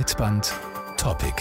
Breitband 0.00 0.54
Topic. 0.96 1.34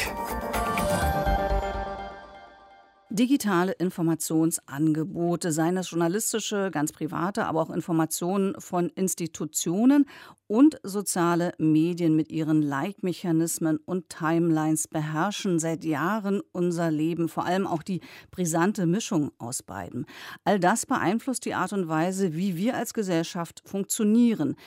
Digitale 3.10 3.72
Informationsangebote, 3.72 5.54
seien 5.54 5.78
es 5.78 5.92
journalistische, 5.92 6.70
ganz 6.70 6.92
private, 6.92 7.46
aber 7.46 7.62
auch 7.62 7.70
Informationen 7.70 8.60
von 8.60 8.90
Institutionen 8.90 10.08
und 10.48 10.78
soziale 10.84 11.54
Medien 11.58 12.18
mit 12.18 12.32
ihren 12.32 12.62
Like-Mechanismen 12.62 13.78
und 13.78 14.10
Timelines 14.10 14.90
beherrschen 14.90 15.60
seit 15.60 15.86
Jahren 15.86 16.42
unser 16.52 16.92
Leben, 16.92 17.30
vor 17.30 17.46
allem 17.46 17.66
auch 17.66 17.82
die 17.82 18.02
brisante 18.30 18.86
Mischung 18.86 19.32
aus 19.38 19.64
beiden. 19.64 20.06
All 20.44 20.60
das 20.60 20.86
beeinflusst 20.86 21.46
die 21.46 21.54
Art 21.54 21.72
und 21.72 21.88
Weise, 21.88 22.36
wie 22.36 22.58
wir 22.58 22.76
als 22.76 22.94
Gesellschaft 22.94 23.64
funktionieren. 23.66 24.58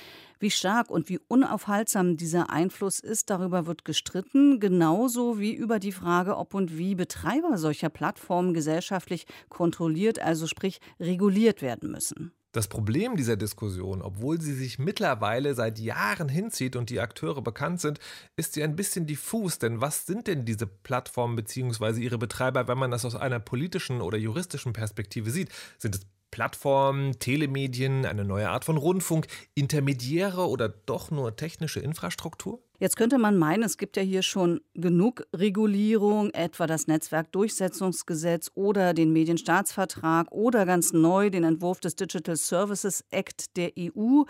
Wie 0.43 0.51
stark 0.51 0.91
und 0.91 1.09
wie 1.09 1.21
unaufhaltsam 1.29 2.17
dieser 2.17 2.51
Einfluss 2.51 2.99
ist, 2.99 3.31
darüber 3.31 3.67
wird 3.67 3.85
gestritten, 3.85 4.59
genauso 4.59 5.39
wie 5.39 5.55
über 5.55 5.79
die 5.79 5.93
Frage, 5.93 6.37
ob 6.37 6.55
und 6.55 6.77
wie 6.77 6.97
Betreiber 6.97 7.59
solcher 7.59 7.91
Plattformen 7.91 8.53
gesellschaftlich 8.53 9.27
kontrolliert, 9.49 10.19
also 10.19 10.49
sprich 10.49 10.81
reguliert 10.99 11.63
werden 11.63 11.93
müssen. 11.93 12.33
Das 12.51 12.67
Problem 12.67 13.15
dieser 13.15 13.37
Diskussion, 13.37 14.03
obwohl 14.03 14.41
sie 14.41 14.55
sich 14.55 14.81
mittlerweile 14.81 15.55
seit 15.55 15.79
Jahren 15.79 16.29
hinzieht 16.29 16.75
und 16.75 16.91
die 16.91 16.99
Akteure 16.99 17.41
bekannt 17.41 17.81
sind, 17.81 18.01
ist 18.35 18.55
sie 18.55 18.65
ein 18.65 18.75
bisschen 18.75 19.07
diffus. 19.07 19.61
Denn 19.61 19.81
was 19.81 20.07
sind 20.07 20.27
denn 20.27 20.45
diese 20.45 20.67
Plattformen 20.67 21.37
bzw. 21.37 22.01
ihre 22.01 22.19
Betreiber, 22.19 22.67
wenn 22.67 22.79
man 22.79 22.91
das 22.91 23.05
aus 23.05 23.15
einer 23.15 23.39
politischen 23.39 24.01
oder 24.01 24.19
juristischen 24.19 24.73
Perspektive 24.73 25.31
sieht? 25.31 25.51
Sind 25.79 25.95
es 25.95 26.01
Plattformen, 26.33 27.13
Telemedien, 27.21 28.05
eine 28.07 28.25
neue 28.25 28.49
Art 28.49 28.65
von 28.65 28.79
Rundfunk, 28.79 29.29
Intermediäre 29.55 30.49
oder 30.49 30.69
doch 30.69 31.13
nur 31.13 31.37
technische 31.37 31.79
Infrastruktur? 31.79 32.59
Jetzt 32.83 32.97
könnte 32.97 33.19
man 33.19 33.39
meinen, 33.39 33.63
es 33.63 33.79
gibt 33.79 33.97
ja 33.97 34.03
hier 34.03 34.23
schon 34.23 34.61
genug 34.75 35.25
Regulierung, 35.33 36.31
etwa 36.31 36.67
das 36.67 36.89
Netzwerkdurchsetzungsgesetz 36.89 38.51
oder 38.57 38.93
den 38.93 39.13
Medienstaatsvertrag 39.13 40.33
oder 40.33 40.67
ganz 40.67 40.93
neu 40.93 41.31
den 41.31 41.45
Entwurf 41.45 41.79
des 41.79 41.95
Digital 41.95 42.35
Services 42.35 43.05
Act 43.11 43.57
der 43.57 43.71
EU, 43.79 44.23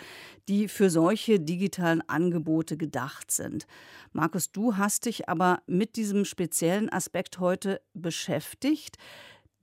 die 0.48 0.69
für 0.69 0.91
solche 0.91 1.41
digitalen 1.41 2.07
Angebote 2.11 2.77
gedacht 2.77 3.31
sind. 3.31 3.67
Markus, 4.13 4.53
du 4.53 4.77
hast 4.77 5.07
dich 5.07 5.31
aber 5.31 5.63
mit 5.67 5.97
diesem 5.97 6.27
speziellen 6.27 6.93
Aspekt 6.93 7.39
heute 7.39 7.81
beschäftigt. 7.95 8.98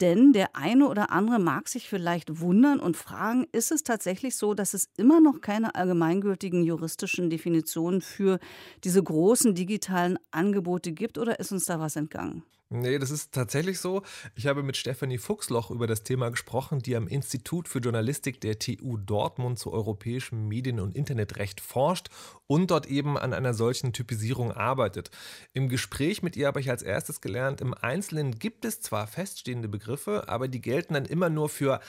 Denn 0.02 0.32
der 0.32 0.56
eine 0.56 0.88
oder 0.88 1.12
andere 1.12 1.40
mag 1.40 1.68
sich 1.68 1.90
vielleicht 1.90 2.40
wundern 2.40 2.80
und 2.80 2.96
fragen, 2.96 3.46
ist 3.52 3.72
es 3.72 3.84
tatsächlich 3.84 4.38
so, 4.38 4.54
dass 4.54 4.74
es 4.74 4.90
immer 4.98 5.20
noch 5.20 5.42
keine 5.42 5.76
allgemeingültigen 5.76 6.64
juristischen 6.64 7.30
Definitionen 7.30 8.02
für 8.02 8.40
diese 8.86 9.04
großen 9.04 9.56
digitalen 9.56 10.18
Angebote 10.32 10.94
gibt 10.94 11.18
oder 11.18 11.40
ist 11.40 11.52
uns 11.52 11.66
da 11.66 11.80
was 11.80 11.98
entgangen? 11.98 12.44
Nee, 12.72 13.00
das 13.00 13.10
ist 13.10 13.32
tatsächlich 13.34 13.80
so. 13.80 14.04
Ich 14.36 14.46
habe 14.46 14.62
mit 14.62 14.78
Stefanie 14.78 15.18
Fuchsloch 15.18 15.72
über 15.72 15.88
das 15.88 16.04
Thema 16.04 16.30
gesprochen, 16.30 16.78
die 16.78 16.96
am 16.96 17.08
Institut 17.08 17.68
für 17.68 17.80
Journalistik 17.80 18.42
der 18.42 18.60
TU 18.60 18.98
Dortmund 18.98 19.58
zu 19.58 19.74
europäischem 19.74 20.48
Medien- 20.48 20.80
und 20.80 20.96
Internetrecht 20.96 21.62
forscht 21.62 22.10
und 22.46 22.70
dort 22.70 22.86
eben 22.86 23.18
an 23.18 23.34
einer 23.34 23.56
solchen 23.56 23.92
Typisierung 23.92 24.52
arbeitet. 24.52 25.10
Im 25.54 25.68
Gespräch 25.68 26.22
mit 26.22 26.38
ihr 26.38 26.46
habe 26.46 26.60
ich 26.60 26.70
als 26.70 26.84
erstes 26.84 27.22
gelernt, 27.22 27.60
im 27.60 27.74
Einzelnen 27.74 28.38
gibt 28.38 28.64
es 28.66 28.82
zwar 28.82 29.08
feststehende 29.08 29.68
Begriffe, 29.68 30.30
aber 30.30 30.48
die 30.48 30.62
gelten 30.62 30.94
dann 30.94 31.06
immer 31.06 31.32
nur 31.32 31.50
für 31.50 31.80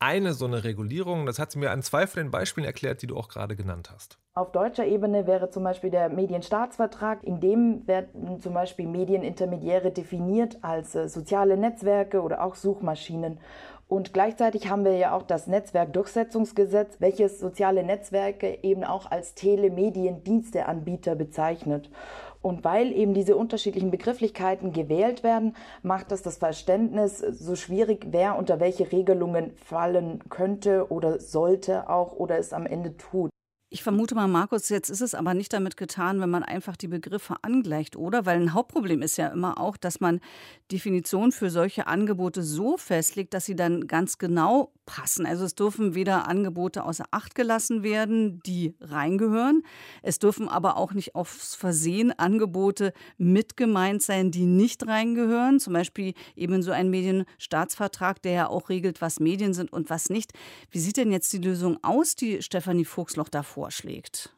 eine 0.00 0.32
so 0.32 0.46
eine 0.46 0.64
Regulierung. 0.64 1.26
Das 1.26 1.38
hat 1.38 1.52
sie 1.52 1.58
mir 1.58 1.70
an 1.70 1.82
zwei 1.82 2.06
von 2.06 2.22
den 2.22 2.30
Beispielen 2.30 2.66
erklärt, 2.66 3.02
die 3.02 3.06
du 3.06 3.16
auch 3.16 3.28
gerade 3.28 3.54
genannt 3.54 3.90
hast. 3.92 4.18
Auf 4.34 4.52
deutscher 4.52 4.86
Ebene 4.86 5.26
wäre 5.26 5.50
zum 5.50 5.64
Beispiel 5.64 5.90
der 5.90 6.08
Medienstaatsvertrag, 6.08 7.22
in 7.24 7.40
dem 7.40 7.86
werden 7.86 8.40
zum 8.40 8.54
Beispiel 8.54 8.86
Medienintermediäre 8.86 9.90
definiert 9.90 10.58
als 10.62 10.94
äh, 10.94 11.08
soziale 11.08 11.56
Netzwerke 11.56 12.22
oder 12.22 12.42
auch 12.42 12.54
Suchmaschinen. 12.54 13.38
Und 13.88 14.12
gleichzeitig 14.12 14.70
haben 14.70 14.84
wir 14.84 14.96
ja 14.96 15.16
auch 15.16 15.24
das 15.24 15.48
Netzwerkdurchsetzungsgesetz, 15.48 17.00
welches 17.00 17.40
soziale 17.40 17.82
Netzwerke 17.82 18.60
eben 18.62 18.84
auch 18.84 19.10
als 19.10 19.34
Telemediendiensteanbieter 19.34 21.16
bezeichnet. 21.16 21.90
Und 22.42 22.64
weil 22.64 22.92
eben 22.92 23.12
diese 23.12 23.36
unterschiedlichen 23.36 23.90
Begrifflichkeiten 23.90 24.72
gewählt 24.72 25.22
werden, 25.22 25.54
macht 25.82 26.10
das 26.10 26.22
das 26.22 26.38
Verständnis 26.38 27.18
so 27.18 27.54
schwierig, 27.54 28.06
wer 28.10 28.38
unter 28.38 28.60
welche 28.60 28.90
Regelungen 28.90 29.52
fallen 29.56 30.20
könnte 30.30 30.90
oder 30.90 31.20
sollte 31.20 31.90
auch 31.90 32.12
oder 32.12 32.38
es 32.38 32.52
am 32.52 32.66
Ende 32.66 32.96
tut. 32.96 33.30
Ich 33.72 33.84
vermute 33.84 34.16
mal, 34.16 34.26
Markus, 34.26 34.68
jetzt 34.68 34.88
ist 34.88 35.00
es 35.00 35.14
aber 35.14 35.32
nicht 35.32 35.52
damit 35.52 35.76
getan, 35.76 36.20
wenn 36.20 36.28
man 36.28 36.42
einfach 36.42 36.76
die 36.76 36.88
Begriffe 36.88 37.36
angleicht, 37.42 37.94
oder? 37.94 38.26
Weil 38.26 38.40
ein 38.40 38.52
Hauptproblem 38.52 39.00
ist 39.00 39.16
ja 39.16 39.28
immer 39.28 39.60
auch, 39.60 39.76
dass 39.76 40.00
man 40.00 40.20
Definitionen 40.72 41.30
für 41.30 41.50
solche 41.50 41.86
Angebote 41.86 42.42
so 42.42 42.76
festlegt, 42.76 43.32
dass 43.32 43.44
sie 43.44 43.54
dann 43.54 43.86
ganz 43.86 44.18
genau 44.18 44.72
passen. 44.90 45.24
Also 45.24 45.44
es 45.44 45.54
dürfen 45.54 45.94
weder 45.94 46.26
Angebote 46.26 46.84
außer 46.84 47.04
Acht 47.12 47.36
gelassen 47.36 47.84
werden, 47.84 48.40
die 48.42 48.74
reingehören. 48.80 49.62
Es 50.02 50.18
dürfen 50.18 50.48
aber 50.48 50.76
auch 50.76 50.92
nicht 50.92 51.14
aufs 51.14 51.54
Versehen 51.54 52.12
Angebote 52.18 52.92
mit 53.16 53.56
gemeint 53.56 54.02
sein, 54.02 54.32
die 54.32 54.46
nicht 54.46 54.86
reingehören. 54.86 55.60
Zum 55.60 55.74
Beispiel 55.74 56.14
eben 56.34 56.62
so 56.62 56.72
ein 56.72 56.90
Medienstaatsvertrag, 56.90 58.20
der 58.22 58.32
ja 58.32 58.48
auch 58.48 58.68
regelt, 58.68 59.00
was 59.00 59.20
Medien 59.20 59.54
sind 59.54 59.72
und 59.72 59.90
was 59.90 60.10
nicht. 60.10 60.32
Wie 60.70 60.80
sieht 60.80 60.96
denn 60.96 61.12
jetzt 61.12 61.32
die 61.32 61.38
Lösung 61.38 61.78
aus, 61.82 62.16
die 62.16 62.42
Stefanie 62.42 62.84
Fuchsloch 62.84 63.28
da 63.28 63.44
vorschlägt? 63.44 64.34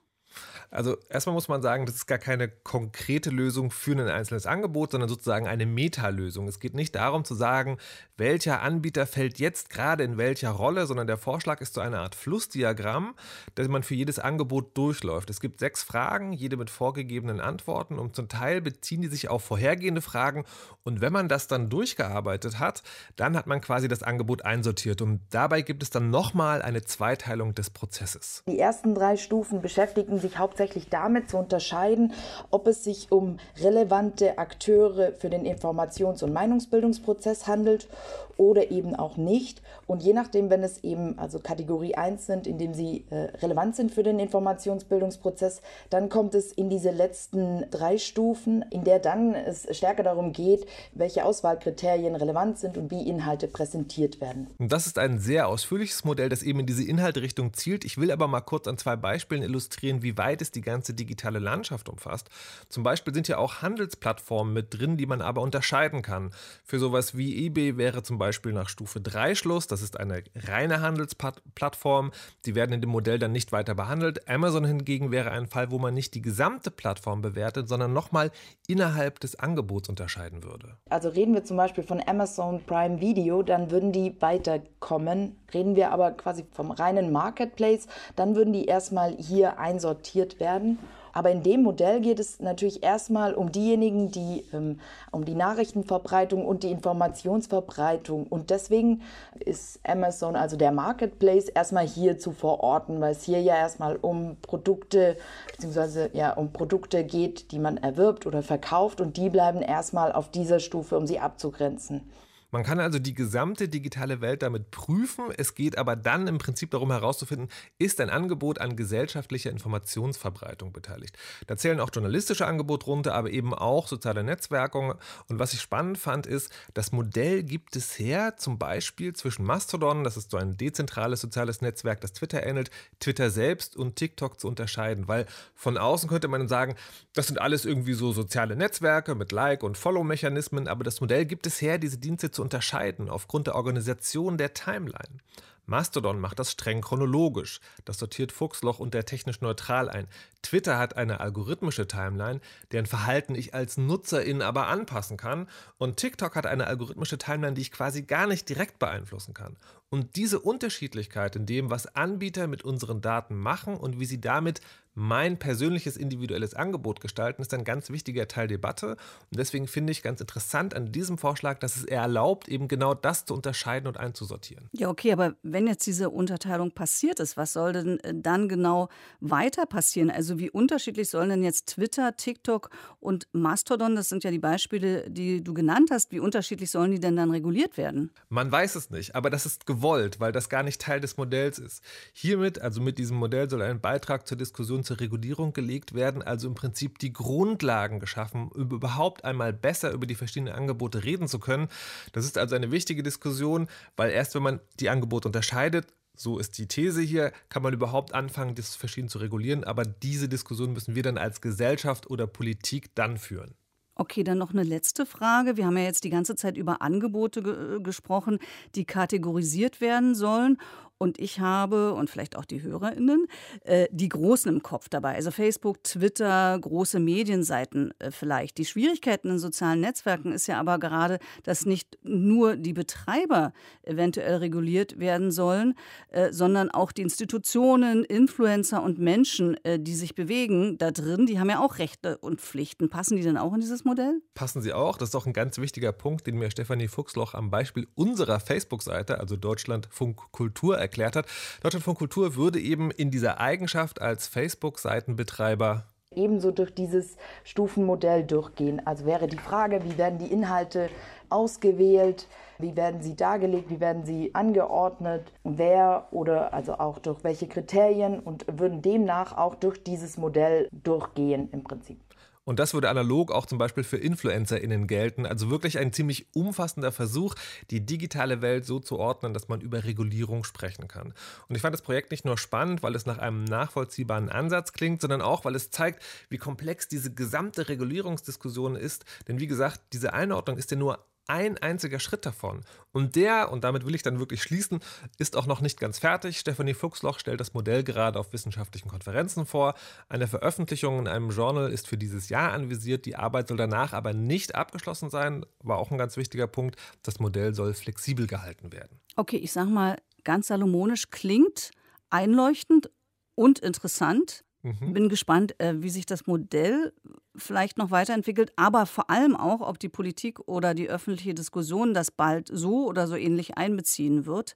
Also 0.72 0.96
erstmal 1.10 1.34
muss 1.34 1.48
man 1.48 1.60
sagen, 1.60 1.84
das 1.84 1.96
ist 1.96 2.06
gar 2.06 2.18
keine 2.18 2.48
konkrete 2.48 3.28
Lösung 3.28 3.70
für 3.70 3.92
ein 3.92 4.08
einzelnes 4.08 4.46
Angebot, 4.46 4.92
sondern 4.92 5.10
sozusagen 5.10 5.46
eine 5.46 5.66
Meta-Lösung. 5.66 6.48
Es 6.48 6.60
geht 6.60 6.72
nicht 6.72 6.94
darum 6.94 7.26
zu 7.26 7.34
sagen, 7.34 7.76
welcher 8.16 8.62
Anbieter 8.62 9.06
fällt 9.06 9.38
jetzt 9.38 9.68
gerade 9.68 10.02
in 10.02 10.16
welcher 10.16 10.50
Rolle, 10.50 10.86
sondern 10.86 11.06
der 11.06 11.18
Vorschlag 11.18 11.60
ist 11.60 11.74
so 11.74 11.82
eine 11.82 11.98
Art 11.98 12.14
Flussdiagramm, 12.14 13.14
das 13.54 13.68
man 13.68 13.82
für 13.82 13.94
jedes 13.94 14.18
Angebot 14.18 14.74
durchläuft. 14.78 15.28
Es 15.28 15.40
gibt 15.40 15.60
sechs 15.60 15.82
Fragen, 15.82 16.32
jede 16.32 16.56
mit 16.56 16.70
vorgegebenen 16.70 17.40
Antworten 17.40 17.98
und 17.98 18.16
zum 18.16 18.28
Teil 18.28 18.62
beziehen 18.62 19.02
die 19.02 19.08
sich 19.08 19.28
auf 19.28 19.44
vorhergehende 19.44 20.00
Fragen. 20.00 20.46
Und 20.84 21.02
wenn 21.02 21.12
man 21.12 21.28
das 21.28 21.48
dann 21.48 21.68
durchgearbeitet 21.68 22.58
hat, 22.58 22.82
dann 23.16 23.36
hat 23.36 23.46
man 23.46 23.60
quasi 23.60 23.88
das 23.88 24.02
Angebot 24.02 24.46
einsortiert. 24.46 25.02
Und 25.02 25.20
dabei 25.30 25.60
gibt 25.60 25.82
es 25.82 25.90
dann 25.90 26.08
nochmal 26.08 26.62
eine 26.62 26.82
Zweiteilung 26.82 27.54
des 27.54 27.68
Prozesses. 27.68 28.42
Die 28.48 28.58
ersten 28.58 28.94
drei 28.94 29.18
Stufen 29.18 29.60
beschäftigen 29.60 30.18
sich 30.18 30.38
hauptsächlich 30.38 30.61
hauptsächlich 30.62 30.88
damit 30.88 31.28
zu 31.28 31.38
unterscheiden, 31.38 32.12
ob 32.50 32.68
es 32.68 32.84
sich 32.84 33.10
um 33.10 33.38
relevante 33.60 34.38
Akteure 34.38 35.12
für 35.12 35.28
den 35.28 35.44
Informations- 35.44 36.22
und 36.22 36.32
Meinungsbildungsprozess 36.32 37.48
handelt 37.48 37.88
oder 38.36 38.70
eben 38.70 38.94
auch 38.94 39.16
nicht. 39.16 39.62
Und 39.86 40.02
je 40.02 40.12
nachdem, 40.12 40.50
wenn 40.50 40.62
es 40.62 40.84
eben 40.84 41.18
also 41.18 41.38
Kategorie 41.38 41.94
1 41.94 42.26
sind, 42.26 42.46
in 42.46 42.58
dem 42.58 42.74
sie 42.74 43.04
äh, 43.10 43.36
relevant 43.42 43.76
sind 43.76 43.92
für 43.92 44.02
den 44.02 44.18
Informationsbildungsprozess, 44.18 45.60
dann 45.90 46.08
kommt 46.08 46.34
es 46.34 46.52
in 46.52 46.70
diese 46.70 46.90
letzten 46.90 47.66
drei 47.70 47.98
Stufen, 47.98 48.64
in 48.70 48.84
der 48.84 49.00
dann 49.00 49.34
es 49.34 49.66
stärker 49.76 50.02
darum 50.02 50.32
geht, 50.32 50.66
welche 50.94 51.24
Auswahlkriterien 51.24 52.14
relevant 52.14 52.58
sind 52.58 52.78
und 52.78 52.90
wie 52.90 53.06
Inhalte 53.08 53.48
präsentiert 53.48 54.20
werden. 54.20 54.46
Das 54.58 54.86
ist 54.86 54.98
ein 54.98 55.18
sehr 55.18 55.48
ausführliches 55.48 56.04
Modell, 56.04 56.28
das 56.28 56.42
eben 56.42 56.60
in 56.60 56.66
diese 56.66 56.84
Inhaltrichtung 56.84 57.52
zielt. 57.52 57.84
Ich 57.84 57.98
will 57.98 58.10
aber 58.10 58.28
mal 58.28 58.40
kurz 58.40 58.68
an 58.68 58.78
zwei 58.78 58.96
Beispielen 58.96 59.42
illustrieren, 59.42 60.02
wie 60.02 60.16
weit 60.16 60.42
es 60.42 60.51
die 60.54 60.60
ganze 60.60 60.94
digitale 60.94 61.38
Landschaft 61.38 61.88
umfasst. 61.88 62.28
Zum 62.68 62.82
Beispiel 62.82 63.14
sind 63.14 63.28
ja 63.28 63.38
auch 63.38 63.62
Handelsplattformen 63.62 64.52
mit 64.52 64.78
drin, 64.78 64.96
die 64.96 65.06
man 65.06 65.20
aber 65.20 65.42
unterscheiden 65.42 66.02
kann. 66.02 66.30
Für 66.64 66.78
sowas 66.78 67.16
wie 67.16 67.46
eBay 67.46 67.76
wäre 67.76 68.02
zum 68.02 68.18
Beispiel 68.18 68.52
nach 68.52 68.68
Stufe 68.68 69.00
3 69.00 69.34
Schluss. 69.34 69.66
Das 69.66 69.82
ist 69.82 69.98
eine 69.98 70.22
reine 70.34 70.80
Handelsplattform. 70.80 72.12
Die 72.44 72.54
werden 72.54 72.72
in 72.72 72.80
dem 72.80 72.90
Modell 72.90 73.18
dann 73.18 73.32
nicht 73.32 73.52
weiter 73.52 73.74
behandelt. 73.74 74.28
Amazon 74.28 74.64
hingegen 74.64 75.10
wäre 75.10 75.30
ein 75.30 75.46
Fall, 75.46 75.70
wo 75.70 75.78
man 75.78 75.94
nicht 75.94 76.14
die 76.14 76.22
gesamte 76.22 76.70
Plattform 76.70 77.22
bewertet, 77.22 77.68
sondern 77.68 77.92
nochmal 77.92 78.30
innerhalb 78.66 79.20
des 79.20 79.38
Angebots 79.38 79.88
unterscheiden 79.88 80.42
würde. 80.42 80.76
Also 80.88 81.08
reden 81.08 81.34
wir 81.34 81.44
zum 81.44 81.56
Beispiel 81.56 81.84
von 81.84 82.02
Amazon 82.06 82.62
Prime 82.64 83.00
Video, 83.00 83.42
dann 83.42 83.70
würden 83.70 83.92
die 83.92 84.16
weiterkommen. 84.20 85.36
Reden 85.52 85.76
wir 85.76 85.92
aber 85.92 86.12
quasi 86.12 86.44
vom 86.52 86.70
reinen 86.70 87.12
Marketplace, 87.12 87.86
dann 88.16 88.34
würden 88.34 88.52
die 88.52 88.64
erstmal 88.64 89.14
hier 89.16 89.58
einsortiert 89.58 90.40
werden. 90.42 90.78
Aber 91.14 91.30
in 91.30 91.42
dem 91.42 91.62
Modell 91.62 92.00
geht 92.00 92.18
es 92.18 92.40
natürlich 92.40 92.82
erstmal 92.82 93.34
um 93.34 93.52
diejenigen, 93.52 94.10
die 94.10 94.44
ähm, 94.52 94.80
um 95.10 95.24
die 95.24 95.34
Nachrichtenverbreitung 95.34 96.44
und 96.46 96.62
die 96.62 96.70
Informationsverbreitung. 96.70 98.26
Und 98.26 98.50
deswegen 98.50 99.02
ist 99.38 99.80
Amazon, 99.86 100.36
also 100.36 100.56
der 100.56 100.72
Marketplace, 100.72 101.48
erstmal 101.48 101.86
hier 101.86 102.18
zu 102.18 102.32
verorten, 102.32 103.00
weil 103.00 103.12
es 103.12 103.24
hier 103.24 103.40
ja 103.40 103.56
erstmal 103.56 103.96
um 103.96 104.36
Produkte 104.42 105.16
beziehungsweise 105.52 106.10
ja 106.12 106.32
um 106.32 106.52
Produkte 106.52 107.04
geht, 107.04 107.52
die 107.52 107.58
man 107.58 107.76
erwirbt 107.76 108.26
oder 108.26 108.42
verkauft 108.42 109.00
und 109.00 109.16
die 109.16 109.30
bleiben 109.30 109.62
erstmal 109.62 110.12
auf 110.12 110.30
dieser 110.30 110.60
Stufe, 110.60 110.96
um 110.96 111.06
sie 111.06 111.20
abzugrenzen. 111.20 112.02
Man 112.52 112.64
kann 112.64 112.80
also 112.80 112.98
die 112.98 113.14
gesamte 113.14 113.66
digitale 113.66 114.20
Welt 114.20 114.42
damit 114.42 114.70
prüfen. 114.70 115.24
Es 115.38 115.54
geht 115.54 115.78
aber 115.78 115.96
dann 115.96 116.28
im 116.28 116.36
Prinzip 116.36 116.70
darum 116.70 116.90
herauszufinden, 116.90 117.48
ist 117.78 117.98
ein 117.98 118.10
Angebot 118.10 118.60
an 118.60 118.76
gesellschaftlicher 118.76 119.50
Informationsverbreitung 119.50 120.70
beteiligt. 120.70 121.16
Da 121.46 121.56
zählen 121.56 121.80
auch 121.80 121.88
journalistische 121.90 122.46
Angebote 122.46 122.84
runter, 122.84 123.14
aber 123.14 123.30
eben 123.30 123.54
auch 123.54 123.88
soziale 123.88 124.22
Netzwerke. 124.22 124.98
Und 125.28 125.38
was 125.38 125.54
ich 125.54 125.62
spannend 125.62 125.96
fand, 125.96 126.26
ist, 126.26 126.52
das 126.74 126.92
Modell 126.92 127.42
gibt 127.42 127.74
es 127.74 127.98
her, 127.98 128.36
zum 128.36 128.58
Beispiel 128.58 129.14
zwischen 129.14 129.46
Mastodon, 129.46 130.04
das 130.04 130.18
ist 130.18 130.30
so 130.30 130.36
ein 130.36 130.58
dezentrales 130.58 131.22
soziales 131.22 131.62
Netzwerk, 131.62 132.02
das 132.02 132.12
Twitter 132.12 132.44
ähnelt, 132.46 132.70
Twitter 133.00 133.30
selbst 133.30 133.76
und 133.76 133.96
TikTok 133.96 134.38
zu 134.38 134.46
unterscheiden. 134.46 135.08
Weil 135.08 135.24
von 135.54 135.78
außen 135.78 136.06
könnte 136.06 136.28
man 136.28 136.48
sagen, 136.48 136.74
das 137.14 137.28
sind 137.28 137.40
alles 137.40 137.64
irgendwie 137.64 137.94
so 137.94 138.12
soziale 138.12 138.56
Netzwerke 138.56 139.14
mit 139.14 139.32
Like- 139.32 139.62
und 139.62 139.78
Follow-Mechanismen, 139.78 140.68
aber 140.68 140.84
das 140.84 141.00
Modell 141.00 141.24
gibt 141.24 141.46
es 141.46 141.62
her, 141.62 141.78
diese 141.78 141.96
Dienste 141.96 142.30
zu 142.30 142.41
unterscheiden 142.42 143.08
aufgrund 143.08 143.46
der 143.46 143.54
Organisation 143.54 144.36
der 144.36 144.52
Timeline. 144.52 145.18
Mastodon 145.64 146.18
macht 146.18 146.38
das 146.38 146.52
streng 146.52 146.80
chronologisch. 146.80 147.60
Das 147.84 147.98
sortiert 147.98 148.32
Fuchsloch 148.32 148.80
und 148.80 148.94
der 148.94 149.06
technisch 149.06 149.40
neutral 149.40 149.88
ein. 149.88 150.08
Twitter 150.42 150.76
hat 150.76 150.96
eine 150.96 151.20
algorithmische 151.20 151.86
Timeline, 151.86 152.40
deren 152.72 152.86
Verhalten 152.86 153.36
ich 153.36 153.54
als 153.54 153.76
Nutzerin 153.76 154.42
aber 154.42 154.66
anpassen 154.66 155.16
kann. 155.16 155.48
Und 155.78 155.98
TikTok 155.98 156.34
hat 156.34 156.46
eine 156.46 156.66
algorithmische 156.66 157.16
Timeline, 157.16 157.54
die 157.54 157.62
ich 157.62 157.70
quasi 157.70 158.02
gar 158.02 158.26
nicht 158.26 158.48
direkt 158.48 158.80
beeinflussen 158.80 159.34
kann. 159.34 159.56
Und 159.88 160.16
diese 160.16 160.40
Unterschiedlichkeit 160.40 161.36
in 161.36 161.46
dem, 161.46 161.70
was 161.70 161.94
Anbieter 161.94 162.48
mit 162.48 162.64
unseren 162.64 163.00
Daten 163.00 163.36
machen 163.36 163.76
und 163.76 164.00
wie 164.00 164.06
sie 164.06 164.20
damit 164.20 164.60
mein 164.94 165.38
persönliches 165.38 165.96
individuelles 165.96 166.54
Angebot 166.54 167.00
gestalten, 167.00 167.42
ist 167.42 167.54
ein 167.54 167.64
ganz 167.64 167.90
wichtiger 167.90 168.28
Teil 168.28 168.48
Debatte. 168.48 168.96
Und 169.30 169.38
deswegen 169.38 169.66
finde 169.66 169.90
ich 169.90 170.02
ganz 170.02 170.20
interessant 170.20 170.74
an 170.74 170.92
diesem 170.92 171.18
Vorschlag, 171.18 171.58
dass 171.58 171.76
es 171.76 171.84
erlaubt, 171.84 172.48
eben 172.48 172.68
genau 172.68 172.94
das 172.94 173.24
zu 173.24 173.34
unterscheiden 173.34 173.86
und 173.86 173.96
einzusortieren. 173.96 174.68
Ja, 174.72 174.88
okay, 174.88 175.12
aber 175.12 175.34
wenn 175.42 175.66
jetzt 175.66 175.86
diese 175.86 176.10
Unterteilung 176.10 176.72
passiert 176.72 177.20
ist, 177.20 177.36
was 177.36 177.52
soll 177.52 177.72
denn 177.72 178.00
äh, 178.00 178.14
dann 178.14 178.48
genau 178.48 178.88
weiter 179.20 179.66
passieren? 179.66 180.10
Also 180.10 180.38
wie 180.38 180.50
unterschiedlich 180.50 181.08
sollen 181.08 181.30
denn 181.30 181.42
jetzt 181.42 181.68
Twitter, 181.68 182.16
TikTok 182.16 182.70
und 183.00 183.28
Mastodon, 183.32 183.96
das 183.96 184.08
sind 184.08 184.24
ja 184.24 184.30
die 184.30 184.38
Beispiele, 184.38 185.08
die 185.08 185.42
du 185.42 185.54
genannt 185.54 185.90
hast, 185.90 186.12
wie 186.12 186.20
unterschiedlich 186.20 186.70
sollen 186.70 186.92
die 186.92 187.00
denn 187.00 187.16
dann 187.16 187.30
reguliert 187.30 187.76
werden? 187.76 188.10
Man 188.28 188.52
weiß 188.52 188.74
es 188.74 188.90
nicht, 188.90 189.14
aber 189.14 189.30
das 189.30 189.46
ist 189.46 189.66
gewollt, 189.66 190.20
weil 190.20 190.32
das 190.32 190.48
gar 190.48 190.62
nicht 190.62 190.80
Teil 190.80 191.00
des 191.00 191.16
Modells 191.16 191.58
ist. 191.58 191.82
Hiermit, 192.12 192.60
also 192.60 192.80
mit 192.80 192.98
diesem 192.98 193.16
Modell, 193.16 193.48
soll 193.48 193.62
ein 193.62 193.80
Beitrag 193.80 194.26
zur 194.26 194.36
Diskussion 194.36 194.81
und 194.82 194.86
zur 194.86 194.98
Regulierung 194.98 195.52
gelegt 195.52 195.94
werden, 195.94 196.22
also 196.22 196.48
im 196.48 196.54
Prinzip 196.54 196.98
die 196.98 197.12
Grundlagen 197.12 198.00
geschaffen, 198.00 198.48
um 198.48 198.70
überhaupt 198.70 199.24
einmal 199.24 199.52
besser 199.52 199.92
über 199.92 200.06
die 200.06 200.16
verschiedenen 200.16 200.52
Angebote 200.52 201.04
reden 201.04 201.28
zu 201.28 201.38
können. 201.38 201.68
Das 202.12 202.24
ist 202.24 202.36
also 202.36 202.56
eine 202.56 202.72
wichtige 202.72 203.04
Diskussion, 203.04 203.68
weil 203.96 204.10
erst 204.10 204.34
wenn 204.34 204.42
man 204.42 204.60
die 204.80 204.90
Angebote 204.90 205.28
unterscheidet, 205.28 205.86
so 206.16 206.38
ist 206.38 206.58
die 206.58 206.66
These 206.66 207.00
hier, 207.00 207.32
kann 207.48 207.62
man 207.62 207.72
überhaupt 207.72 208.12
anfangen, 208.12 208.56
das 208.56 208.74
verschieden 208.74 209.08
zu 209.08 209.18
regulieren, 209.18 209.62
aber 209.64 209.84
diese 209.84 210.28
Diskussion 210.28 210.72
müssen 210.72 210.96
wir 210.96 211.02
dann 211.04 211.16
als 211.16 211.40
Gesellschaft 211.40 212.10
oder 212.10 212.26
Politik 212.26 212.94
dann 212.96 213.16
führen. 213.18 213.54
Okay, 213.94 214.24
dann 214.24 214.38
noch 214.38 214.52
eine 214.52 214.62
letzte 214.62 215.06
Frage. 215.06 215.56
Wir 215.56 215.66
haben 215.66 215.76
ja 215.76 215.84
jetzt 215.84 216.04
die 216.04 216.10
ganze 216.10 216.34
Zeit 216.34 216.56
über 216.56 216.82
Angebote 216.82 217.42
ge 217.42 217.80
gesprochen, 217.82 218.38
die 218.74 218.84
kategorisiert 218.86 219.80
werden 219.80 220.14
sollen. 220.14 220.58
Und 221.02 221.18
ich 221.18 221.40
habe, 221.40 221.94
und 221.94 222.10
vielleicht 222.10 222.36
auch 222.36 222.44
die 222.44 222.62
HörerInnen, 222.62 223.26
äh, 223.64 223.88
die 223.90 224.08
Großen 224.08 224.48
im 224.48 224.62
Kopf 224.62 224.88
dabei. 224.88 225.16
Also 225.16 225.32
Facebook, 225.32 225.82
Twitter, 225.82 226.56
große 226.56 227.00
Medienseiten 227.00 227.92
äh, 227.98 228.12
vielleicht. 228.12 228.56
Die 228.56 228.64
Schwierigkeiten 228.64 229.30
in 229.30 229.40
sozialen 229.40 229.80
Netzwerken 229.80 230.30
ist 230.30 230.46
ja 230.46 230.60
aber 230.60 230.78
gerade, 230.78 231.18
dass 231.42 231.66
nicht 231.66 231.98
nur 232.04 232.54
die 232.54 232.72
Betreiber 232.72 233.52
eventuell 233.82 234.36
reguliert 234.36 235.00
werden 235.00 235.32
sollen, 235.32 235.74
äh, 236.10 236.32
sondern 236.32 236.70
auch 236.70 236.92
die 236.92 237.02
Institutionen, 237.02 238.04
Influencer 238.04 238.80
und 238.80 239.00
Menschen, 239.00 239.56
äh, 239.64 239.80
die 239.80 239.96
sich 239.96 240.14
bewegen 240.14 240.78
da 240.78 240.92
drin, 240.92 241.26
die 241.26 241.40
haben 241.40 241.50
ja 241.50 241.58
auch 241.58 241.80
Rechte 241.80 242.18
und 242.18 242.40
Pflichten. 242.40 242.90
Passen 242.90 243.16
die 243.16 243.24
denn 243.24 243.38
auch 243.38 243.52
in 243.54 243.60
dieses 243.60 243.84
Modell? 243.84 244.22
Passen 244.34 244.62
sie 244.62 244.72
auch. 244.72 244.98
Das 244.98 245.08
ist 245.08 245.16
auch 245.16 245.26
ein 245.26 245.32
ganz 245.32 245.58
wichtiger 245.58 245.90
Punkt, 245.90 246.28
den 246.28 246.38
mir 246.38 246.52
Stefanie 246.52 246.86
Fuchsloch 246.86 247.34
am 247.34 247.50
Beispiel 247.50 247.88
unserer 247.96 248.38
Facebook-Seite, 248.38 249.18
also 249.18 249.34
Deutschlandfunk 249.34 250.30
Kultur, 250.30 250.78
erklärt 250.78 250.91
erklärt 250.92 251.16
hat. 251.16 251.26
Deutschlandfunk 251.62 251.98
Kultur 251.98 252.36
würde 252.36 252.60
eben 252.60 252.90
in 252.90 253.10
dieser 253.10 253.40
Eigenschaft 253.40 254.00
als 254.00 254.28
Facebook-Seitenbetreiber 254.28 255.84
ebenso 256.14 256.50
durch 256.50 256.74
dieses 256.74 257.16
Stufenmodell 257.42 258.22
durchgehen. 258.24 258.86
Also 258.86 259.06
wäre 259.06 259.28
die 259.28 259.38
Frage, 259.38 259.82
wie 259.84 259.96
werden 259.96 260.18
die 260.18 260.30
Inhalte 260.30 260.90
ausgewählt, 261.30 262.28
wie 262.58 262.76
werden 262.76 263.00
sie 263.00 263.16
dargelegt, 263.16 263.70
wie 263.70 263.80
werden 263.80 264.04
sie 264.04 264.34
angeordnet, 264.34 265.32
wer 265.42 266.08
oder 266.10 266.52
also 266.52 266.74
auch 266.74 266.98
durch 266.98 267.24
welche 267.24 267.48
Kriterien 267.48 268.20
und 268.20 268.44
würden 268.46 268.82
demnach 268.82 269.38
auch 269.38 269.54
durch 269.54 269.82
dieses 269.82 270.18
Modell 270.18 270.68
durchgehen 270.70 271.48
im 271.52 271.64
Prinzip. 271.64 271.98
Und 272.44 272.58
das 272.58 272.74
würde 272.74 272.90
analog 272.90 273.30
auch 273.30 273.46
zum 273.46 273.58
Beispiel 273.58 273.84
für 273.84 273.98
InfluencerInnen 273.98 274.86
gelten. 274.86 275.26
Also 275.26 275.50
wirklich 275.50 275.78
ein 275.78 275.92
ziemlich 275.92 276.26
umfassender 276.34 276.90
Versuch, 276.90 277.34
die 277.70 277.86
digitale 277.86 278.42
Welt 278.42 278.64
so 278.64 278.80
zu 278.80 278.98
ordnen, 278.98 279.32
dass 279.32 279.48
man 279.48 279.60
über 279.60 279.84
Regulierung 279.84 280.42
sprechen 280.44 280.88
kann. 280.88 281.14
Und 281.48 281.56
ich 281.56 281.62
fand 281.62 281.72
das 281.72 281.82
Projekt 281.82 282.10
nicht 282.10 282.24
nur 282.24 282.38
spannend, 282.38 282.82
weil 282.82 282.96
es 282.96 283.06
nach 283.06 283.18
einem 283.18 283.44
nachvollziehbaren 283.44 284.28
Ansatz 284.28 284.72
klingt, 284.72 285.00
sondern 285.00 285.22
auch, 285.22 285.44
weil 285.44 285.54
es 285.54 285.70
zeigt, 285.70 286.02
wie 286.30 286.38
komplex 286.38 286.88
diese 286.88 287.14
gesamte 287.14 287.68
Regulierungsdiskussion 287.68 288.74
ist. 288.74 289.04
Denn 289.28 289.38
wie 289.38 289.46
gesagt, 289.46 289.80
diese 289.92 290.12
Einordnung 290.12 290.58
ist 290.58 290.70
ja 290.70 290.76
nur 290.76 291.04
ein 291.26 291.58
einziger 291.58 291.98
Schritt 291.98 292.26
davon. 292.26 292.62
Und 292.92 293.16
der, 293.16 293.52
und 293.52 293.64
damit 293.64 293.86
will 293.86 293.94
ich 293.94 294.02
dann 294.02 294.18
wirklich 294.18 294.42
schließen, 294.42 294.80
ist 295.18 295.36
auch 295.36 295.46
noch 295.46 295.60
nicht 295.60 295.78
ganz 295.80 295.98
fertig. 295.98 296.38
Stefanie 296.38 296.74
Fuchsloch 296.74 297.18
stellt 297.18 297.40
das 297.40 297.54
Modell 297.54 297.84
gerade 297.84 298.18
auf 298.18 298.32
wissenschaftlichen 298.32 298.88
Konferenzen 298.88 299.46
vor. 299.46 299.74
Eine 300.08 300.26
Veröffentlichung 300.26 300.98
in 300.98 301.08
einem 301.08 301.30
Journal 301.30 301.72
ist 301.72 301.86
für 301.86 301.96
dieses 301.96 302.28
Jahr 302.28 302.52
anvisiert. 302.52 303.06
Die 303.06 303.16
Arbeit 303.16 303.48
soll 303.48 303.56
danach 303.56 303.92
aber 303.92 304.12
nicht 304.12 304.54
abgeschlossen 304.54 305.10
sein. 305.10 305.46
War 305.60 305.78
auch 305.78 305.90
ein 305.90 305.98
ganz 305.98 306.16
wichtiger 306.16 306.46
Punkt. 306.46 306.76
Das 307.02 307.20
Modell 307.20 307.54
soll 307.54 307.74
flexibel 307.74 308.26
gehalten 308.26 308.72
werden. 308.72 309.00
Okay, 309.16 309.36
ich 309.36 309.52
sage 309.52 309.70
mal, 309.70 309.96
ganz 310.24 310.48
salomonisch 310.48 311.10
klingt 311.10 311.70
einleuchtend 312.10 312.90
und 313.34 313.58
interessant. 313.58 314.44
Mhm. 314.62 314.92
Bin 314.92 315.08
gespannt, 315.08 315.58
äh, 315.60 315.74
wie 315.82 315.90
sich 315.90 316.06
das 316.06 316.26
Modell 316.26 316.92
vielleicht 317.34 317.78
noch 317.78 317.90
weiterentwickelt, 317.90 318.52
aber 318.56 318.86
vor 318.86 319.10
allem 319.10 319.34
auch, 319.36 319.60
ob 319.60 319.78
die 319.78 319.88
Politik 319.88 320.38
oder 320.46 320.74
die 320.74 320.88
öffentliche 320.88 321.34
Diskussion 321.34 321.94
das 321.94 322.10
bald 322.10 322.48
so 322.52 322.86
oder 322.86 323.08
so 323.08 323.16
ähnlich 323.16 323.56
einbeziehen 323.56 324.24
wird. 324.26 324.54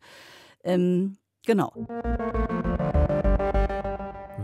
Ähm, 0.63 1.17
genau. 1.45 1.73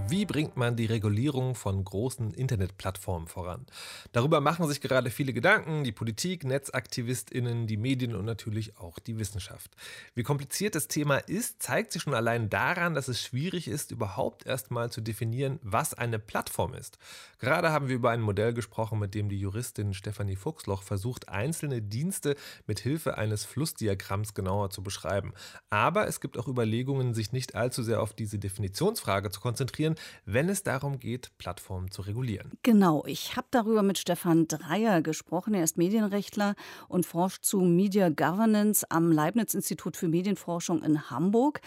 Wie 0.08 0.26
bringt 0.26 0.56
man 0.56 0.76
die 0.76 0.84
Regulierung 0.84 1.54
von 1.54 1.82
großen 1.82 2.34
Internetplattformen 2.34 3.28
voran? 3.28 3.64
Darüber 4.12 4.40
machen 4.40 4.68
sich 4.68 4.80
gerade 4.80 5.10
viele 5.10 5.32
Gedanken, 5.32 5.84
die 5.84 5.92
Politik, 5.92 6.44
Netzaktivistinnen, 6.44 7.66
die 7.66 7.78
Medien 7.78 8.14
und 8.14 8.26
natürlich 8.26 8.76
auch 8.76 8.98
die 8.98 9.18
Wissenschaft. 9.18 9.70
Wie 10.14 10.22
kompliziert 10.22 10.74
das 10.74 10.88
Thema 10.88 11.16
ist, 11.16 11.62
zeigt 11.62 11.92
sich 11.92 12.02
schon 12.02 12.14
allein 12.14 12.50
daran, 12.50 12.94
dass 12.94 13.08
es 13.08 13.22
schwierig 13.22 13.68
ist, 13.68 13.90
überhaupt 13.90 14.46
erstmal 14.46 14.90
zu 14.90 15.00
definieren, 15.00 15.58
was 15.62 15.94
eine 15.94 16.18
Plattform 16.18 16.74
ist. 16.74 16.98
Gerade 17.38 17.70
haben 17.70 17.88
wir 17.88 17.96
über 17.96 18.10
ein 18.10 18.20
Modell 18.20 18.52
gesprochen, 18.52 18.98
mit 18.98 19.14
dem 19.14 19.28
die 19.28 19.40
Juristin 19.40 19.94
Stefanie 19.94 20.36
Fuchsloch 20.36 20.82
versucht, 20.82 21.28
einzelne 21.28 21.80
Dienste 21.80 22.36
mit 22.66 22.80
Hilfe 22.80 23.16
eines 23.16 23.44
Flussdiagramms 23.44 24.34
genauer 24.34 24.70
zu 24.70 24.82
beschreiben. 24.82 25.32
Aber 25.70 26.06
es 26.06 26.20
gibt 26.20 26.36
auch 26.38 26.48
Überlegungen, 26.48 27.14
sich 27.14 27.32
nicht 27.32 27.54
allzu 27.54 27.82
sehr 27.82 28.02
auf 28.02 28.12
diese 28.12 28.38
Definitionsfrage 28.38 29.30
zu 29.30 29.40
konzentrieren, 29.40 29.96
wenn 30.24 30.48
es 30.48 30.62
darum 30.62 30.98
geht, 30.98 31.36
Plattformen 31.38 31.90
zu 31.90 32.02
regulieren. 32.02 32.52
Genau, 32.62 33.04
ich 33.06 33.36
habe 33.36 33.46
darüber 33.50 33.82
mit 33.82 33.98
Stefan 33.98 34.48
Dreier 34.48 35.02
gesprochen. 35.02 35.54
Er 35.54 35.64
ist 35.64 35.78
Medienrechtler 35.78 36.54
und 36.88 37.06
forscht 37.06 37.44
zu 37.44 37.60
Media 37.60 38.08
Governance 38.08 38.84
am 38.90 39.10
Leibniz-Institut 39.12 39.96
für 39.96 40.08
Medienforschung 40.08 40.82
in 40.82 41.10
Hamburg. 41.10 41.60